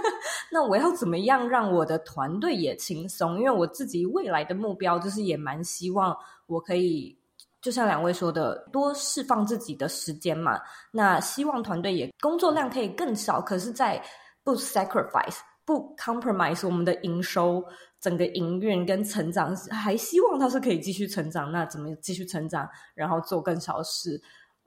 [0.52, 3.38] 那我要怎么样让我的团队也轻松？
[3.38, 6.14] 因为我自己未来的目标就是也蛮希望
[6.46, 7.18] 我可以，
[7.62, 10.60] 就像两位说的，多释放自己的时间嘛。
[10.90, 14.02] 那希望团队也工作量可以更少，可是，在
[14.44, 15.38] 不 sacrifice。
[15.64, 17.62] 不 compromise 我们的营收，
[18.00, 21.50] 整个营运跟成长，还希望它是可以继续成长。
[21.50, 22.68] 那怎么继续成长？
[22.94, 24.20] 然后做更少事？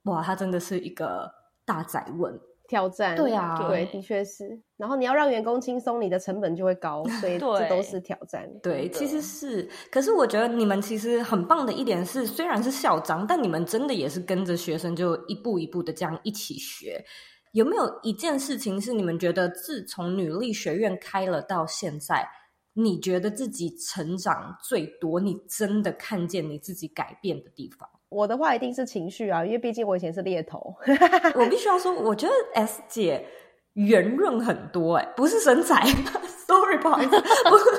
[0.03, 1.31] 哇，它真的是一个
[1.65, 3.15] 大宅问挑战。
[3.15, 4.59] 对啊，对，的确是。
[4.77, 8.49] 然后你要让员工轻松，你的成本就会高，所以这都是挑战。
[8.63, 9.69] 对，对，其实是。
[9.91, 17.05] 可是我觉得你们其实很棒的一点是，虽然是校长，但你们真的也是跟着学生，就一步一步的这样一起学。
[17.51, 22.25] 有没有一件事情是你们觉得自从女力学院开了到现在，
[22.73, 27.89] 你觉得自己成长最多，你真的看见你自己改变的地方？
[28.09, 30.75] 我的话一定是情绪啊，因为毕竟我以前是猎头。
[31.35, 33.25] 我必须要说，我觉得 S 姐
[33.73, 35.85] 圆润很多，欸，哎，不是身材，
[36.45, 37.11] sorry，不好意思，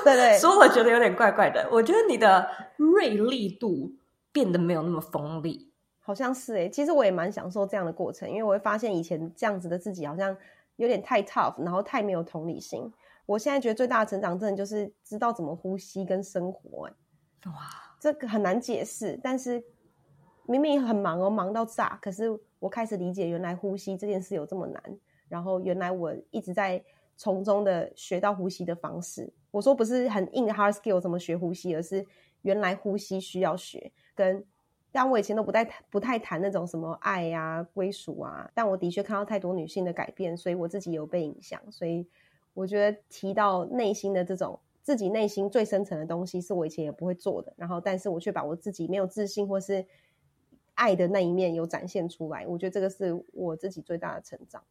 [0.03, 1.67] 对对，说我觉得有点怪怪的。
[1.71, 3.91] 我觉得你的锐利度
[4.31, 5.71] 变得没有那么锋利。
[5.99, 10.35] 好像是诶、欸，其实我也蛮享受这样的过程，因为我会发现以前这样子的自己好像
[10.77, 12.91] 有点太 tough，然后太没有同理心。
[13.25, 16.93] 我现在觉得最大的成长，真的就是知道怎么呼吸跟生活、欸。
[17.49, 17.69] 哇，
[17.99, 19.63] 这个很难解释，但是
[20.45, 24.81] 明明很忙哦，忙到炸，可是我开始理解原来呼吸这件事有这么难，
[25.27, 26.83] 然后原来我一直在
[27.15, 29.31] 从中的学到呼吸的方式。
[29.51, 32.05] 我说不是很硬的 hard skill 怎么学呼吸，而是
[32.41, 34.43] 原来呼吸需要学跟。
[34.91, 41.59] 但我以前都不太不太谈那种什么爱呀、啊、归属啊，但我的确看到太多女性的改变，所以我自己有被影响。
[41.71, 42.07] 所以
[42.53, 47.53] 我觉得提到内心的这种自己内心最深层的东西，是我以前也不会做的。
[47.57, 49.85] 然后，但是我却把我自己没有自信或是
[50.75, 52.45] 爱的那一面有展现出来。
[52.47, 54.63] 我觉得这个是我自己最大的成长。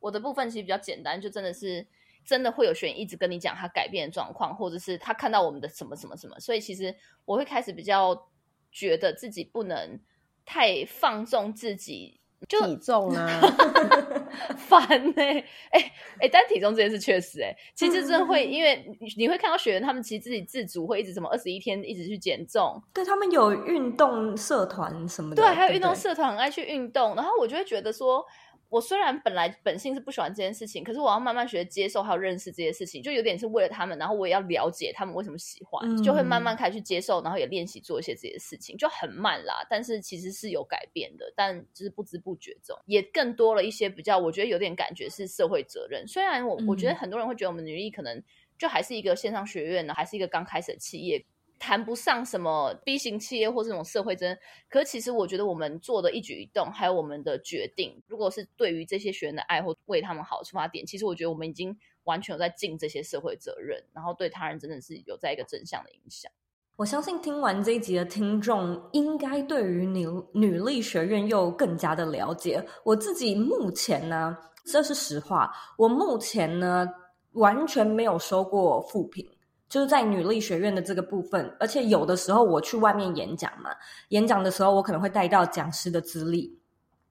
[0.00, 1.86] 我的部分其实比较简单，就真的是
[2.24, 6.38] 真的会有学员一直跟你讲他改变的状况，或者是他看到我们的什么什么什么。
[6.40, 8.28] 所以其实我会开始比较。
[8.70, 9.98] 觉得自己不能
[10.44, 13.40] 太放纵自己，就体重啊，
[14.56, 15.44] 烦呢、欸。
[15.70, 18.84] 哎、欸、哎、欸，但体重这件事确实哎、欸，其实真的会，因为
[19.16, 28.24] 你会看到学员他们其实自己自主会一直什么二十一天一直去减重，对，他们有运动社团什么的，对，还有运动社团很爱去运动，然后我就会觉得说。
[28.68, 39.66] 我虽然本来本性是不喜欢这件事情，可是我要慢慢学接受，还有认识这些事情，就有点是为了他们，然后我也要了解他们为什么喜欢，嗯、就会慢慢开始去接受，然后也练习做一些这些事情，就很慢啦。
[39.70, 46.06] 但是其实是有改变的，但就是不知不觉中也更多了一些比较，我觉得有点感觉是社会责任。
[46.06, 48.22] 虽然我我觉得很多人会觉得我们女力可能
[48.58, 51.24] 就还是一个线上学院呢，还是一个刚开始的企业。
[51.58, 54.38] 谈不上什么 B 型企业或这种社会责任，
[54.68, 66.30] 可其实我觉得我们做的一举一动，还有我们的决定，如果是对于这些学员的爱或为他们好的出发点，其实我觉得我们已经完全有在尽这些社会责任，然后对他人真的是有在一个正向的影响。
[66.76, 72.64] 我相信听完这一集的听众，应该对于女女力学院又更加的了解。
[72.84, 76.88] 我自己目前呢，这是实话，我目前呢
[77.32, 79.28] 完全没有收过负评。
[79.68, 83.70] 就是在女力学院的这个部分，而且有的时候我去外面演讲嘛，
[84.08, 86.58] 演讲的时候我可能会带到讲师的资历，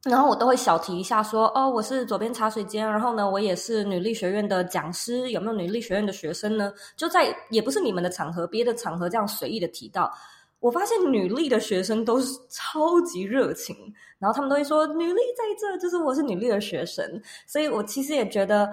[0.04, 6.74] 然后我都会小提一下说，哦，我是左边茶水间，然后呢，我也是女力学院的讲师，有没有女力学院的学生呢？
[6.96, 10.12] 就在也不是你们的场合，别的场合这样随意的提到，
[10.60, 13.76] 我发现女力的学生都是超级热情，
[14.18, 18.72] 然后他们都会说女力在这，就是我是女力的学生，所以我其实也觉得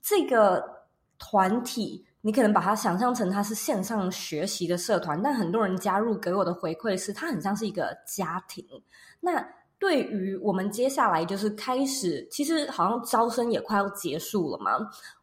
[0.00, 0.64] 这个
[1.18, 2.04] 团体。
[2.28, 8.62] 你可能把它想象成它是线上学习的社团，但很多人加入给我的回馈是，它很像是一个家庭。
[9.18, 9.42] 那
[9.78, 14.72] 对于我们接下来就是开始，其实好像招生也快要结束了嘛。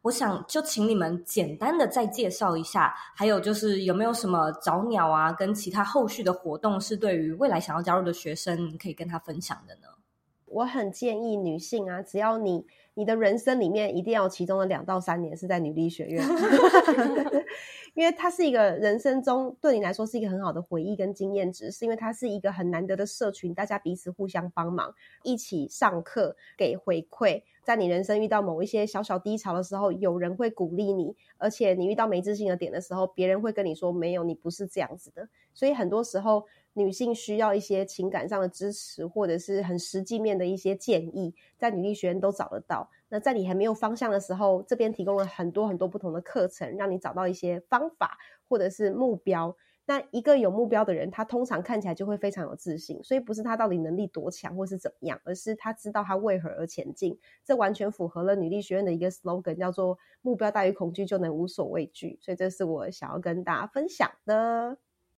[0.02, 9.82] 我想就请你们简单的再介绍一下，还有就是有没有什么早鸟啊，跟其他后续的活动是对于未来想要加入的学生可以跟他分享的呢？
[10.46, 12.66] 我很建议女性啊，只要你
[12.98, 16.24] 你的人生里面一定要其中的两到三年是在女力学院，
[17.92, 36.46] 因为它是一个人生中对你来说是一个很好的回忆跟经验值，是因为它是一个很难得的社群，大家彼此互相帮忙，一起上课给回馈，在你人生遇到某一些小小低潮的时候，有人会鼓励你，而且你遇到没自信的点的时候，别人会跟你说没有，你不是这样子的，所以很多时候。
[36.76, 42.90] 女性需要一些情感上的支持，或者是很实际面的一些建议，在女力学院都找得到。
[43.08, 49.56] 那在你还没有方向的时候，这边提供了很多很多不同的课程，让你找到一些方法或者是目标。
[49.86, 53.02] 那一个有目标的人，他通常看起来就会非常有自信。
[53.02, 57.18] 所以不是他到底能力多强或是怎么样，而是他知道他为何而前进。
[57.42, 62.18] 这完全符合了女力学院的一个 slogan，叫做“目标大于恐惧，就能无所畏惧”。
[62.20, 64.76] 所以这是我想要跟大家分享的。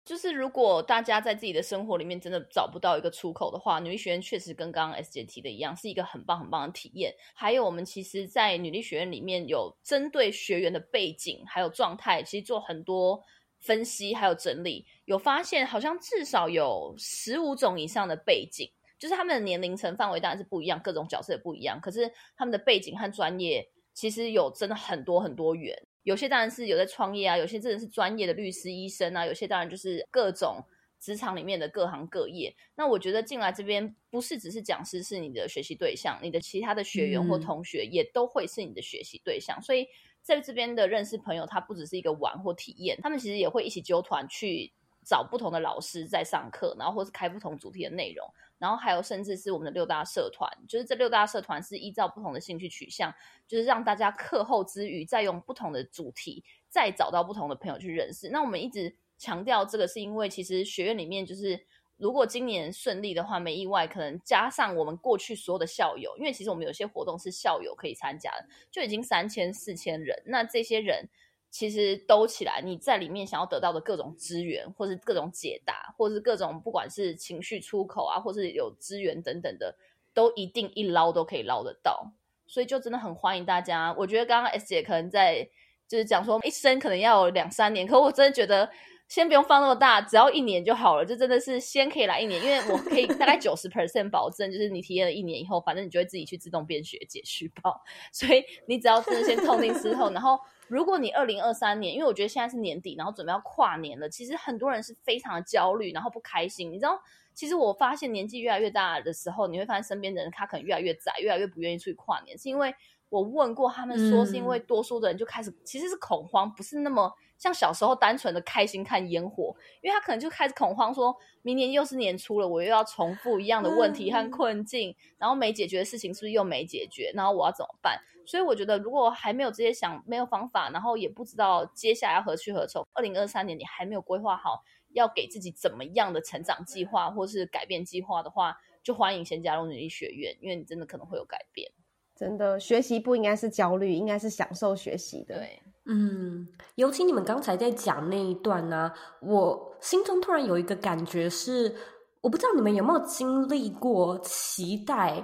[0.07, 7.13] 就是如果大家在自己的生活里面真的找不到一个出口的话，女力学院确实跟刚刚 S 姐提的一样，是一个很棒很棒的体验。
[7.35, 13.21] 还有我们其实，在女力学院里面有针对学员的背景还有状态，其实做很多
[13.59, 25.77] 分析还有整理，有发现好像至少有十五种以上的背景，就是他们的年龄层范围当然是不一样，各种角色也不一样，可是他们的背景和专业其实有真的很多很多元。
[26.07, 30.63] 有些当然是有在创业啊，有些真的是专业的律师、医生啊，有些当然就是各种
[31.01, 32.55] 职场里面的各行各业。
[32.77, 39.59] 那我觉得进来这边不是只是讲师是你的学习对象，你的其他的学员或同学也都会是你的学习对象。
[39.59, 39.89] 嗯、所以
[40.23, 44.73] 在这边的认识朋友，他不只是一个玩或体验，他们其实也会一起揪团去
[45.05, 48.25] 找不同的老师在上课，然后或是开不同主题的内容。
[48.59, 53.13] 然后还有，甚至是我们的六大社团，就是这六大社团是依照不同的兴趣取向，
[53.47, 58.29] 就是让大家课后之余，再用不同的主题，再找到不同的朋友去认识。
[58.31, 61.61] 那我们一直强调这个，是因为其实学院里面，就是
[61.97, 70.23] 如果今年顺利的话，没意外，可能加上我们过去所有的校友，因为其实我们有些活动是校友可以参加的，就已经三千四千人。
[70.27, 71.09] 那这些人。
[71.51, 79.75] 其实兜起来，你在里面想要得到的各种资源，或是各种解答，或是各种不管是情绪出口啊，或是有资源等等的，
[80.13, 82.13] 都一定一捞都可以捞得到。
[82.47, 83.95] 所以就真的很欢迎大家。
[83.99, 85.49] 我觉得刚刚 S 姐可能在
[85.89, 88.71] 就是讲说一生可能要有两三年，可我真的觉得
[89.09, 91.05] 先不用放那么大，只要一年就好了。
[91.05, 97.83] 就真的是先可以来一年，因为我可以大概九十 percent 保证，就是你体验了一年以后，反正你就会自己去自动变学解续报。
[98.13, 100.39] 所以你只要真的先痛定思痛，然后。
[100.69, 106.73] 如果你二零二三年，因为我觉得现在是年底，然后准备要跨年了，其实很多人是非常的焦虑，然后不开心。
[106.73, 107.01] 你知道，
[107.33, 112.75] 其实我发现年纪越来越大的时候，你会发现身边的人他可能越来越窄，越来越不愿意出去跨年，是因为
[113.11, 128.01] 我问过他们说，是因为多数的人就开始、嗯、其实是恐慌，不是那么像小时候单纯的开心看烟火，因为他可能就开始恐慌，说明年又是年初了，我又要重复一样的问题和困境，嗯、然后没解决的事情是不是又没解决，然后我要怎么办？
[128.27, 134.65] 所以我觉得，如果还没有这些想，没有方法，然后也不知道接下来要何去何从，二零二三年你还没有规划好
[134.95, 141.71] 要给自己怎么样的成长计划或是改变计划的话，就欢迎先加入女力学院，因为你真的可能会有改变。
[142.17, 145.37] 真的，学习不应该是焦虑，应该是享受学习的。
[145.37, 151.75] 对，嗯，尤其你们刚才在讲那一段呢、啊，我心中突然有一个感觉是，
[152.23, 155.23] 我不知道你们有没有经历过期待。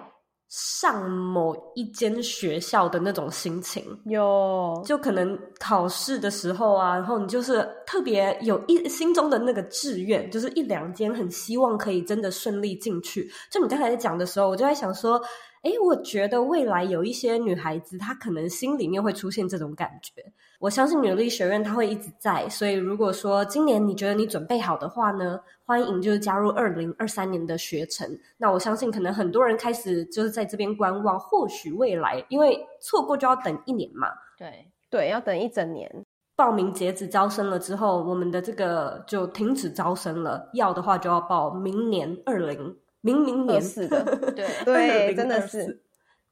[0.54, 13.32] 上某一间学校的那种心情，有，就可能考试的时候啊，然后你就是特别有一心中的那个志愿，就是一两间很希望可以真的顺利进去。
[13.50, 15.18] 就你刚才在讲的时候，我就在想说，
[15.62, 20.12] 诶，我觉得未来有一些女孩子，她可能心里面会出现这种感觉。
[20.58, 28.08] 我相信女力学院它会一直在，所以如果说今年你觉得你准备好的话呢，欢迎就是加入二零二三年的学程。
[28.36, 34.08] 那我相信可能很多人开始就是在这边观望，或许未来因为错过就要等一年嘛。
[34.36, 36.04] 对对，要等一整年。
[36.34, 40.48] 报名截止招生了之后，我们的这个就停止招生了。
[40.54, 43.60] 要的话就要报明年二零明明年。
[43.60, 44.02] 是的，
[44.34, 44.48] 对。
[44.64, 45.80] 对，真的是。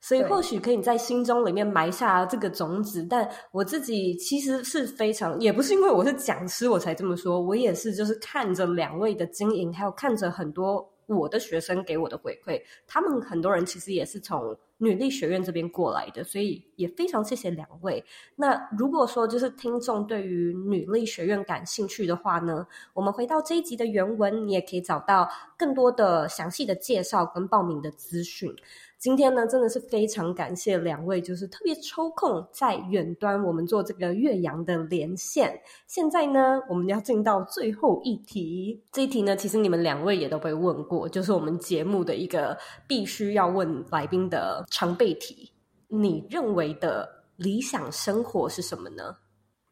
[0.03, 18.03] 所以或许可以在心中里面埋下这个种子，但我自己其实是非常，也不是因为我是讲师我才这么说，我也是就是看着两位的经营，还有看着很多我的学生给我的回馈，他们很多人其实也是从女力学院这边过来的，所以也非常谢谢两位。
[18.37, 25.29] 那如果说就是听众对于女力学院感兴趣的话呢，我们回到这一集的原文，你也可以找到
[25.59, 28.57] 更多的详细的介绍跟报名的资讯。
[29.01, 35.59] 今天呢，真的是非常感谢两位，就是特别抽空在远端我们做这个岳阳的连线。
[35.87, 38.85] 现在呢，我们要进到最后一题。
[38.93, 42.55] 这一题呢，其实你们两位也都被问过，就是我们节目的一个
[42.87, 45.51] 必须要问来宾的常备题。
[45.89, 49.17] 你认为的理想生活是什么呢？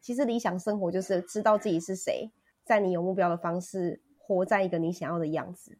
[0.01, 2.31] 其实理想生活就是知道自己是谁，
[2.65, 5.77] 在你有目标的方式，活在一个你想要的样子。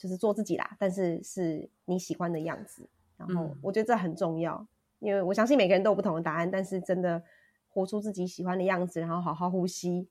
[0.00, 2.88] 就是做自己啦，但是是你喜欢的样子。
[3.18, 4.54] 然后我觉得这很重要，
[5.00, 7.22] 嗯、因为我相信每个人都有不同的答案，但是真的
[7.68, 10.08] 活出自己喜欢的样子，然后好好呼吸，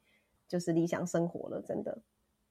[0.48, 1.60] 就是理想生活了。
[1.60, 2.04] 真的，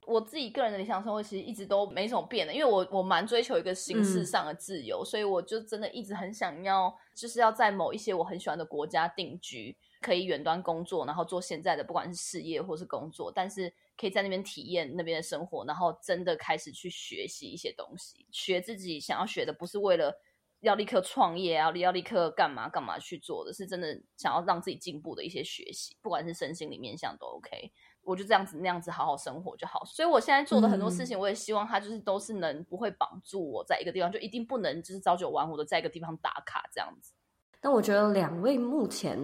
[0.05, 13.73] 我自己个人的理想生活其实一直都没什么变的，因为我我蛮追求一个形式上的自由，嗯、所以我就真的一直很想要，就是要在某一些我很喜欢的国家定居，可以远端工作，然后做现在的不管是事业或是工作，但是。
[14.01, 20.17] 可以在那边体验那边的生活，然后真的开始去学习一些东西，学自己想要学的，不是为了
[20.61, 27.73] 要立刻创业啊，要立刻干嘛干嘛去做的，是真的想要让自己进步的一些学习，不管是身心里面向都 OK。
[28.03, 29.85] 我就这样子那样子好好生活就好。
[29.85, 37.13] 所以我现在做的很多事情，我也希望它就是都是能不会绑住我在一个地方，就一定不能就是朝九晚五的在一个地方打卡这样子。
[37.61, 39.19] 但我觉得两位目前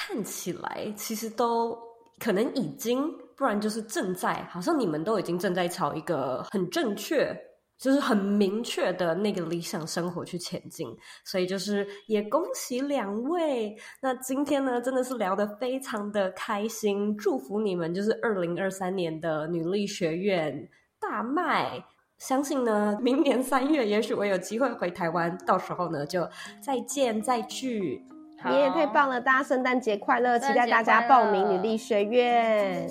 [0.00, 1.76] 看起来其实都
[2.18, 3.12] 可能已经。
[3.36, 7.34] 不然就是正在，好像你们都已经正在朝一个很正确，
[7.78, 10.86] 就是很明确的那个理想生活去前进。
[11.24, 13.74] 所以就是也恭喜两位。
[14.02, 20.68] 那今天呢，真的是聊得非常的开心，祝福你们就是二零二三年的女力学院
[21.00, 21.82] 大卖。
[22.18, 26.28] 相信呢，明年三月也许我有机会回台湾，到时候呢就
[26.62, 28.04] 再见再聚。
[28.42, 30.38] 你也太棒了，大家圣诞节快乐！
[30.38, 32.88] 期待大家报名女力学院。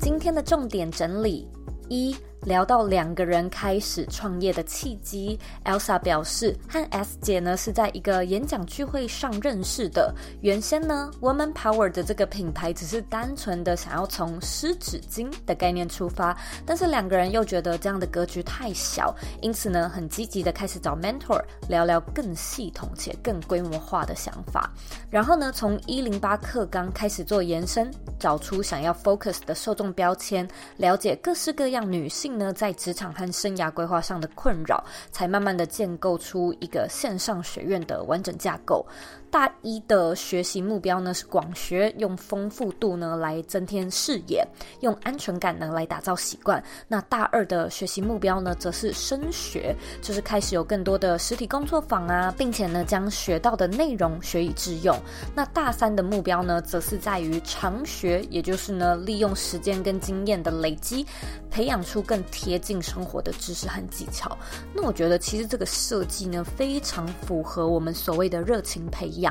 [0.00, 1.48] 今天的重点整理
[1.88, 2.14] 一。
[2.44, 10.14] 聊到两个人开始创业的契机，Elsa 表示和 S 姐呢是在一个演讲聚会上认识的。
[10.42, 16.36] 原先呢，Woman Power 的这个品牌只是单纯的想要从湿纸巾的概念出发，
[16.66, 24.70] 但是两个人又觉得这样的格局太小，因此呢，很积极的开始找 mentor 聊聊更系统且更规模化的想法。
[25.08, 32.33] 然后呢，从一零八课纲开始做延伸，找出想要 focus 的受众标签，了解各式各样女性。
[32.36, 38.86] 呢，在职场和生涯规划上的困扰，才慢慢的建构出一个线上学院的完整架构。
[39.34, 44.46] 大一的学习目标呢是广学，用丰富度呢来增添视野，
[44.78, 46.62] 用安全感呢来打造习惯。
[46.86, 54.96] 那大二的学习目标呢则是深学，就是开始有更多的实体工作坊啊，并且呢将学到的内容学以致用。
[55.34, 61.04] 那大三的目标呢则是在于长学，也就是呢利用时间跟经验的累积，
[61.50, 64.38] 培养出更贴近生活的知识和技巧。
[64.72, 69.23] 那我觉得其实这个设计呢非常符合我们所谓的热情培养。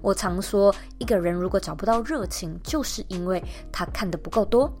[0.00, 3.42] 我常说，一个人如果找不到热情，就是因为
[3.72, 4.72] 他看得不够多，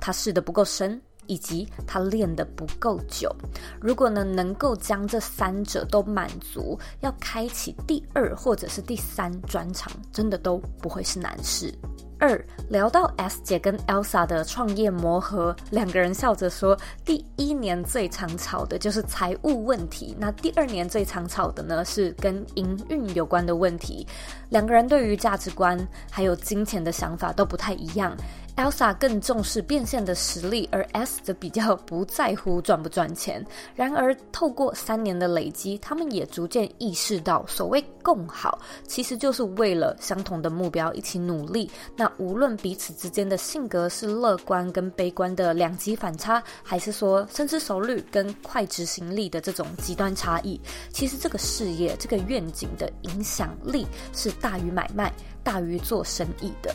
[0.00, 3.34] 他试得不够深，以及他练得不够久。
[3.80, 11.72] 如果呢，能够将这三者都满足，要开启第二或者是第三专长，真的都不会是难事。
[12.20, 24.06] 二聊到 S 姐跟 Elsa 的创业磨合，两个人笑着说，第一年最常吵的就是财务问题，那第二年最常吵的呢是跟营运有关的问题。
[24.50, 25.78] 两个人对于价值观
[26.10, 28.14] 还有金钱的想法都不太一样。
[28.60, 33.42] Elsa 更重视变现的实力，而 S 则比较不在乎赚不赚钱。
[33.74, 41.70] 然而，透过三年的累积，他们也逐渐意识到，所谓共好，其实就是为了相同的目标一起努力。
[41.96, 50.60] 那无论彼此之间的性格是乐观跟悲观的两极反差，还是说深思熟虑跟快执行力的这种极端差异，
[50.92, 55.10] 其实这个事业、这个愿景的影响力是大于买卖。
[55.42, 56.74] 大于做生意的，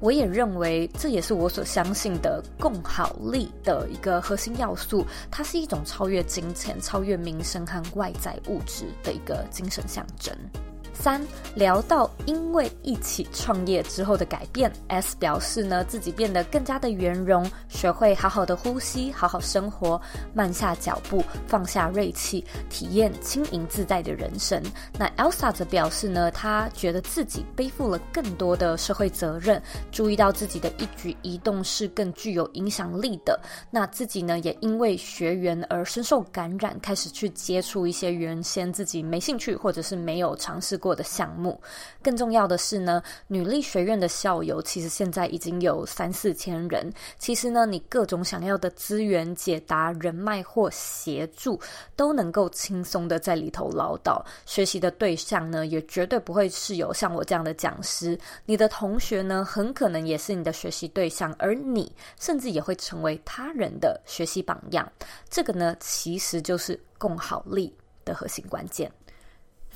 [0.00, 5.04] 我也认为这也是我所相信的共好力的一个核心要素。
[5.30, 10.36] 它是一种超越金钱、超越名声和外在物质的一个精神象征。
[10.98, 11.20] 三
[11.54, 20.00] 聊到因为一起创业之后的改变，S 表示呢自己变得更加的圆融，学会好好的呼吸，好好生活，
[20.34, 24.62] 慢下脚步，放下锐气，体验轻盈自在的人生。
[24.98, 33.38] 那 Elsa 则表示呢，她觉得自己背负了更多的社会责任，注意到自己的一举一动是更具有影响力的。
[33.70, 41.60] 那自己呢，也因为学员而深受感染，开始去接触一些原先自己没兴趣或者是没有尝试过的项目。
[42.02, 46.92] 更重要的是呢，女力学院的校友其实现在已经有三四千人。
[47.18, 51.60] 其实呢，你各种想要的资源、解答、人脉或协助，
[51.96, 54.22] 都能够轻松的在里头唠叨。
[54.44, 58.18] 学习的对象呢，也绝对不会是有像我这样的讲师。
[58.44, 64.90] 你的同学呢，很可能也是你的学习对象，而你甚至也会成为他人的学习榜样。
[65.28, 67.74] 这个呢，其实就是共好力
[68.04, 68.90] 的核心关键。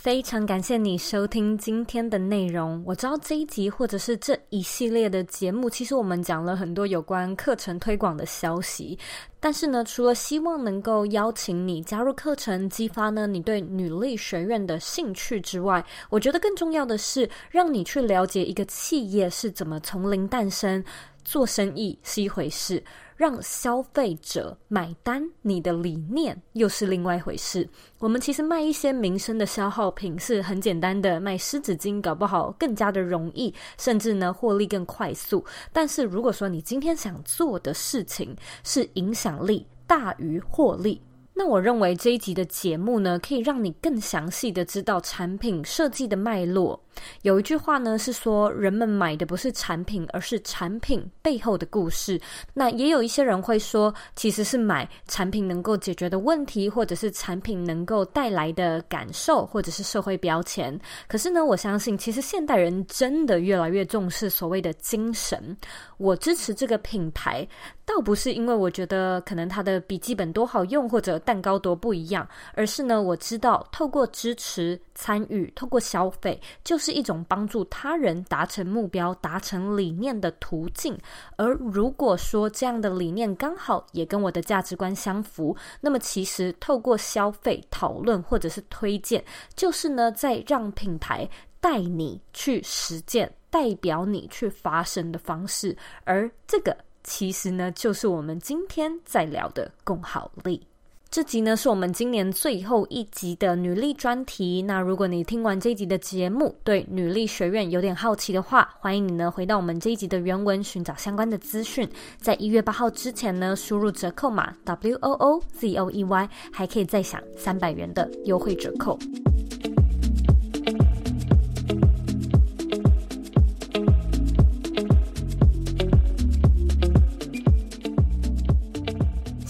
[0.01, 2.83] 非常感谢你收听今天的内容。
[2.87, 8.99] 我知道这一集或者是这一系列的节目，其实我们讲了很多有关课程推广的消息。
[9.39, 20.83] 但是呢，除了希望能够邀请你加入课程，激发呢你对女力学院的兴趣之外，我觉得更重要的是让你去了解一个企业是怎么从零诞生。
[21.23, 22.83] 做生意是一回事。
[23.21, 27.69] 让消费者买单，你的理念又是另外一回事。
[27.99, 35.45] 我们其实卖一些民生的消耗品是很简单的，卖湿纸巾搞不好更加的容易，甚至呢获利更快速。
[35.71, 41.03] 但是如果说你今天想做的事情是影响力大于获利。
[41.35, 46.83] 那我认为这一集的节目呢，可以让你更详细的知道产品设计的脉络。
[47.23, 52.21] 有一句话呢是说，人们买的不是产品，而是产品背后的故事。
[52.55, 60.79] 那也有一些人会说，其实是买产品能够解决的问题，或者是产品能够带来的感受，或者是社会标签。
[61.09, 65.57] 可是呢，我相信其实现代人真的越来越重视所谓的精神。
[65.99, 67.47] 我支持这个品牌。
[67.93, 72.25] 倒不是因为我觉得可能他的笔记本多好用，或者蛋糕多不一样，
[72.55, 80.99] 而是呢，我知道透过支持、参与、透过消费，就是是一种帮助他人达成目标、达成理念的途径。
[81.37, 89.25] 而如果说这样的理念刚好也跟我的价值观相符，那么其实透过消费、讨论或者是推荐，
[89.55, 91.29] 就是呢，在让品牌
[91.61, 96.77] 带你去实践、代表你去发声的方式，而这个。
[97.03, 100.67] 其实呢，就是我们今天在聊的共好力。
[101.11, 104.63] 这集呢，是我们今年最后一集的女力专题。
[104.63, 111.89] 那如果你听完这一集的节目，对女力学院有点好奇的话，欢迎你呢回到我们这一集的原文，寻找相关的资讯。
[112.19, 118.97] 在一月八号之前呢，输入折扣码 W O O Z O E Y，还可以再享三百元的优惠折扣。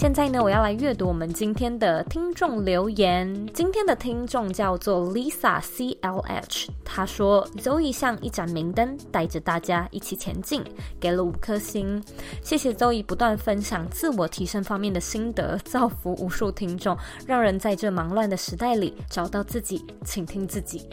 [0.01, 3.47] 现在呢，我要来阅读我们今天的听众留言。
[3.53, 10.65] 今天的听众叫做 Lisa CLH，她说：“Zoe 像一盏明灯，带着大家一起前进，
[10.99, 12.03] 给了五颗星。
[12.41, 16.97] 谢谢 Zoe 不断分享自我提升方面的心得，造福无数听众，
[17.27, 20.89] 让人在这忙乱的时代里找到自己，倾听自己。”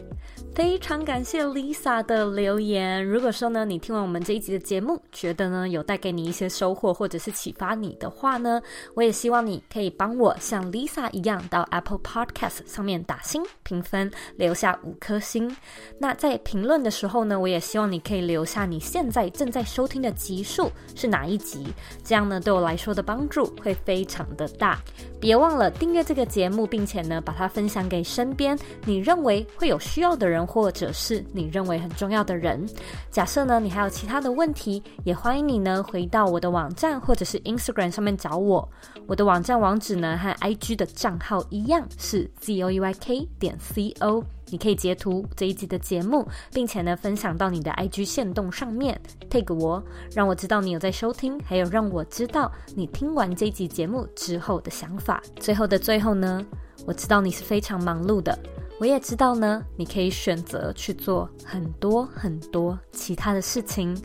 [0.54, 3.06] 非常感谢 Lisa 的留言。
[3.06, 8.60] 如果说呢，你听完我们这一集的节目，觉得呢有带给你一些收获，或者是启发你的话呢，
[8.98, 15.56] 我也希望你可以帮我像 Lisa 一样到 Apple Podcast 上面打星评分，留下五颗星。
[16.00, 21.68] 那在评论的时候呢，我也希望你可以留下你现在正在收听的集数是哪一集，
[22.04, 24.82] 这样呢对我来说的帮助会非常的大。
[25.20, 30.48] 别忘了订阅这个节目，并且呢把它分享给身边你认为会有需要的人。
[30.48, 32.66] 或者是你认为很重要的人。
[33.12, 38.68] 假设呢，你还有其他的问题，也欢迎你呢回到我的网站或者是 Instagram 上面找我。
[39.08, 44.24] 我的网站网址呢和 IG 的账号一样是 zoeyk 点 co。
[44.50, 49.84] 你可以截图这一集的节目，并且呢分享到你的 IG 限动上面，tag 我，
[50.14, 55.22] 让我知道你有在收听，还有让我知道你听完这一集节目之后的想法。
[55.38, 56.46] 最后的最后呢，
[56.86, 58.38] 我知道你是非常忙碌的。
[58.80, 63.98] 我也知道呢，你可以选择去做很多很多其他的事情，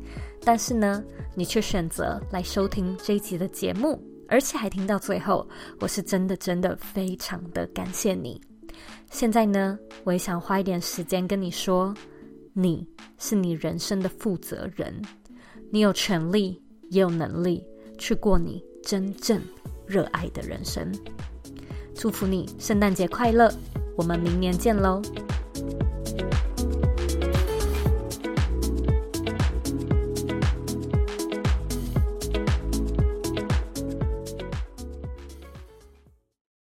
[0.43, 1.05] 但是呢，
[1.37, 4.03] 你却选择来收听这一集的节目，
[4.33, 5.47] 而且还听到最后，
[5.79, 8.41] 我是真的真的非常的感谢你。
[9.11, 11.95] 现在呢，我也想花一点时间跟你说，
[12.55, 15.03] 你是你人生的负责人，
[15.71, 16.59] 你有权利
[16.89, 17.63] 也有能力
[17.99, 19.39] 去过你真正
[19.87, 20.91] 热爱的人生。
[21.95, 23.53] 祝福你圣诞节快乐！
[23.99, 25.03] 我们明年见喽。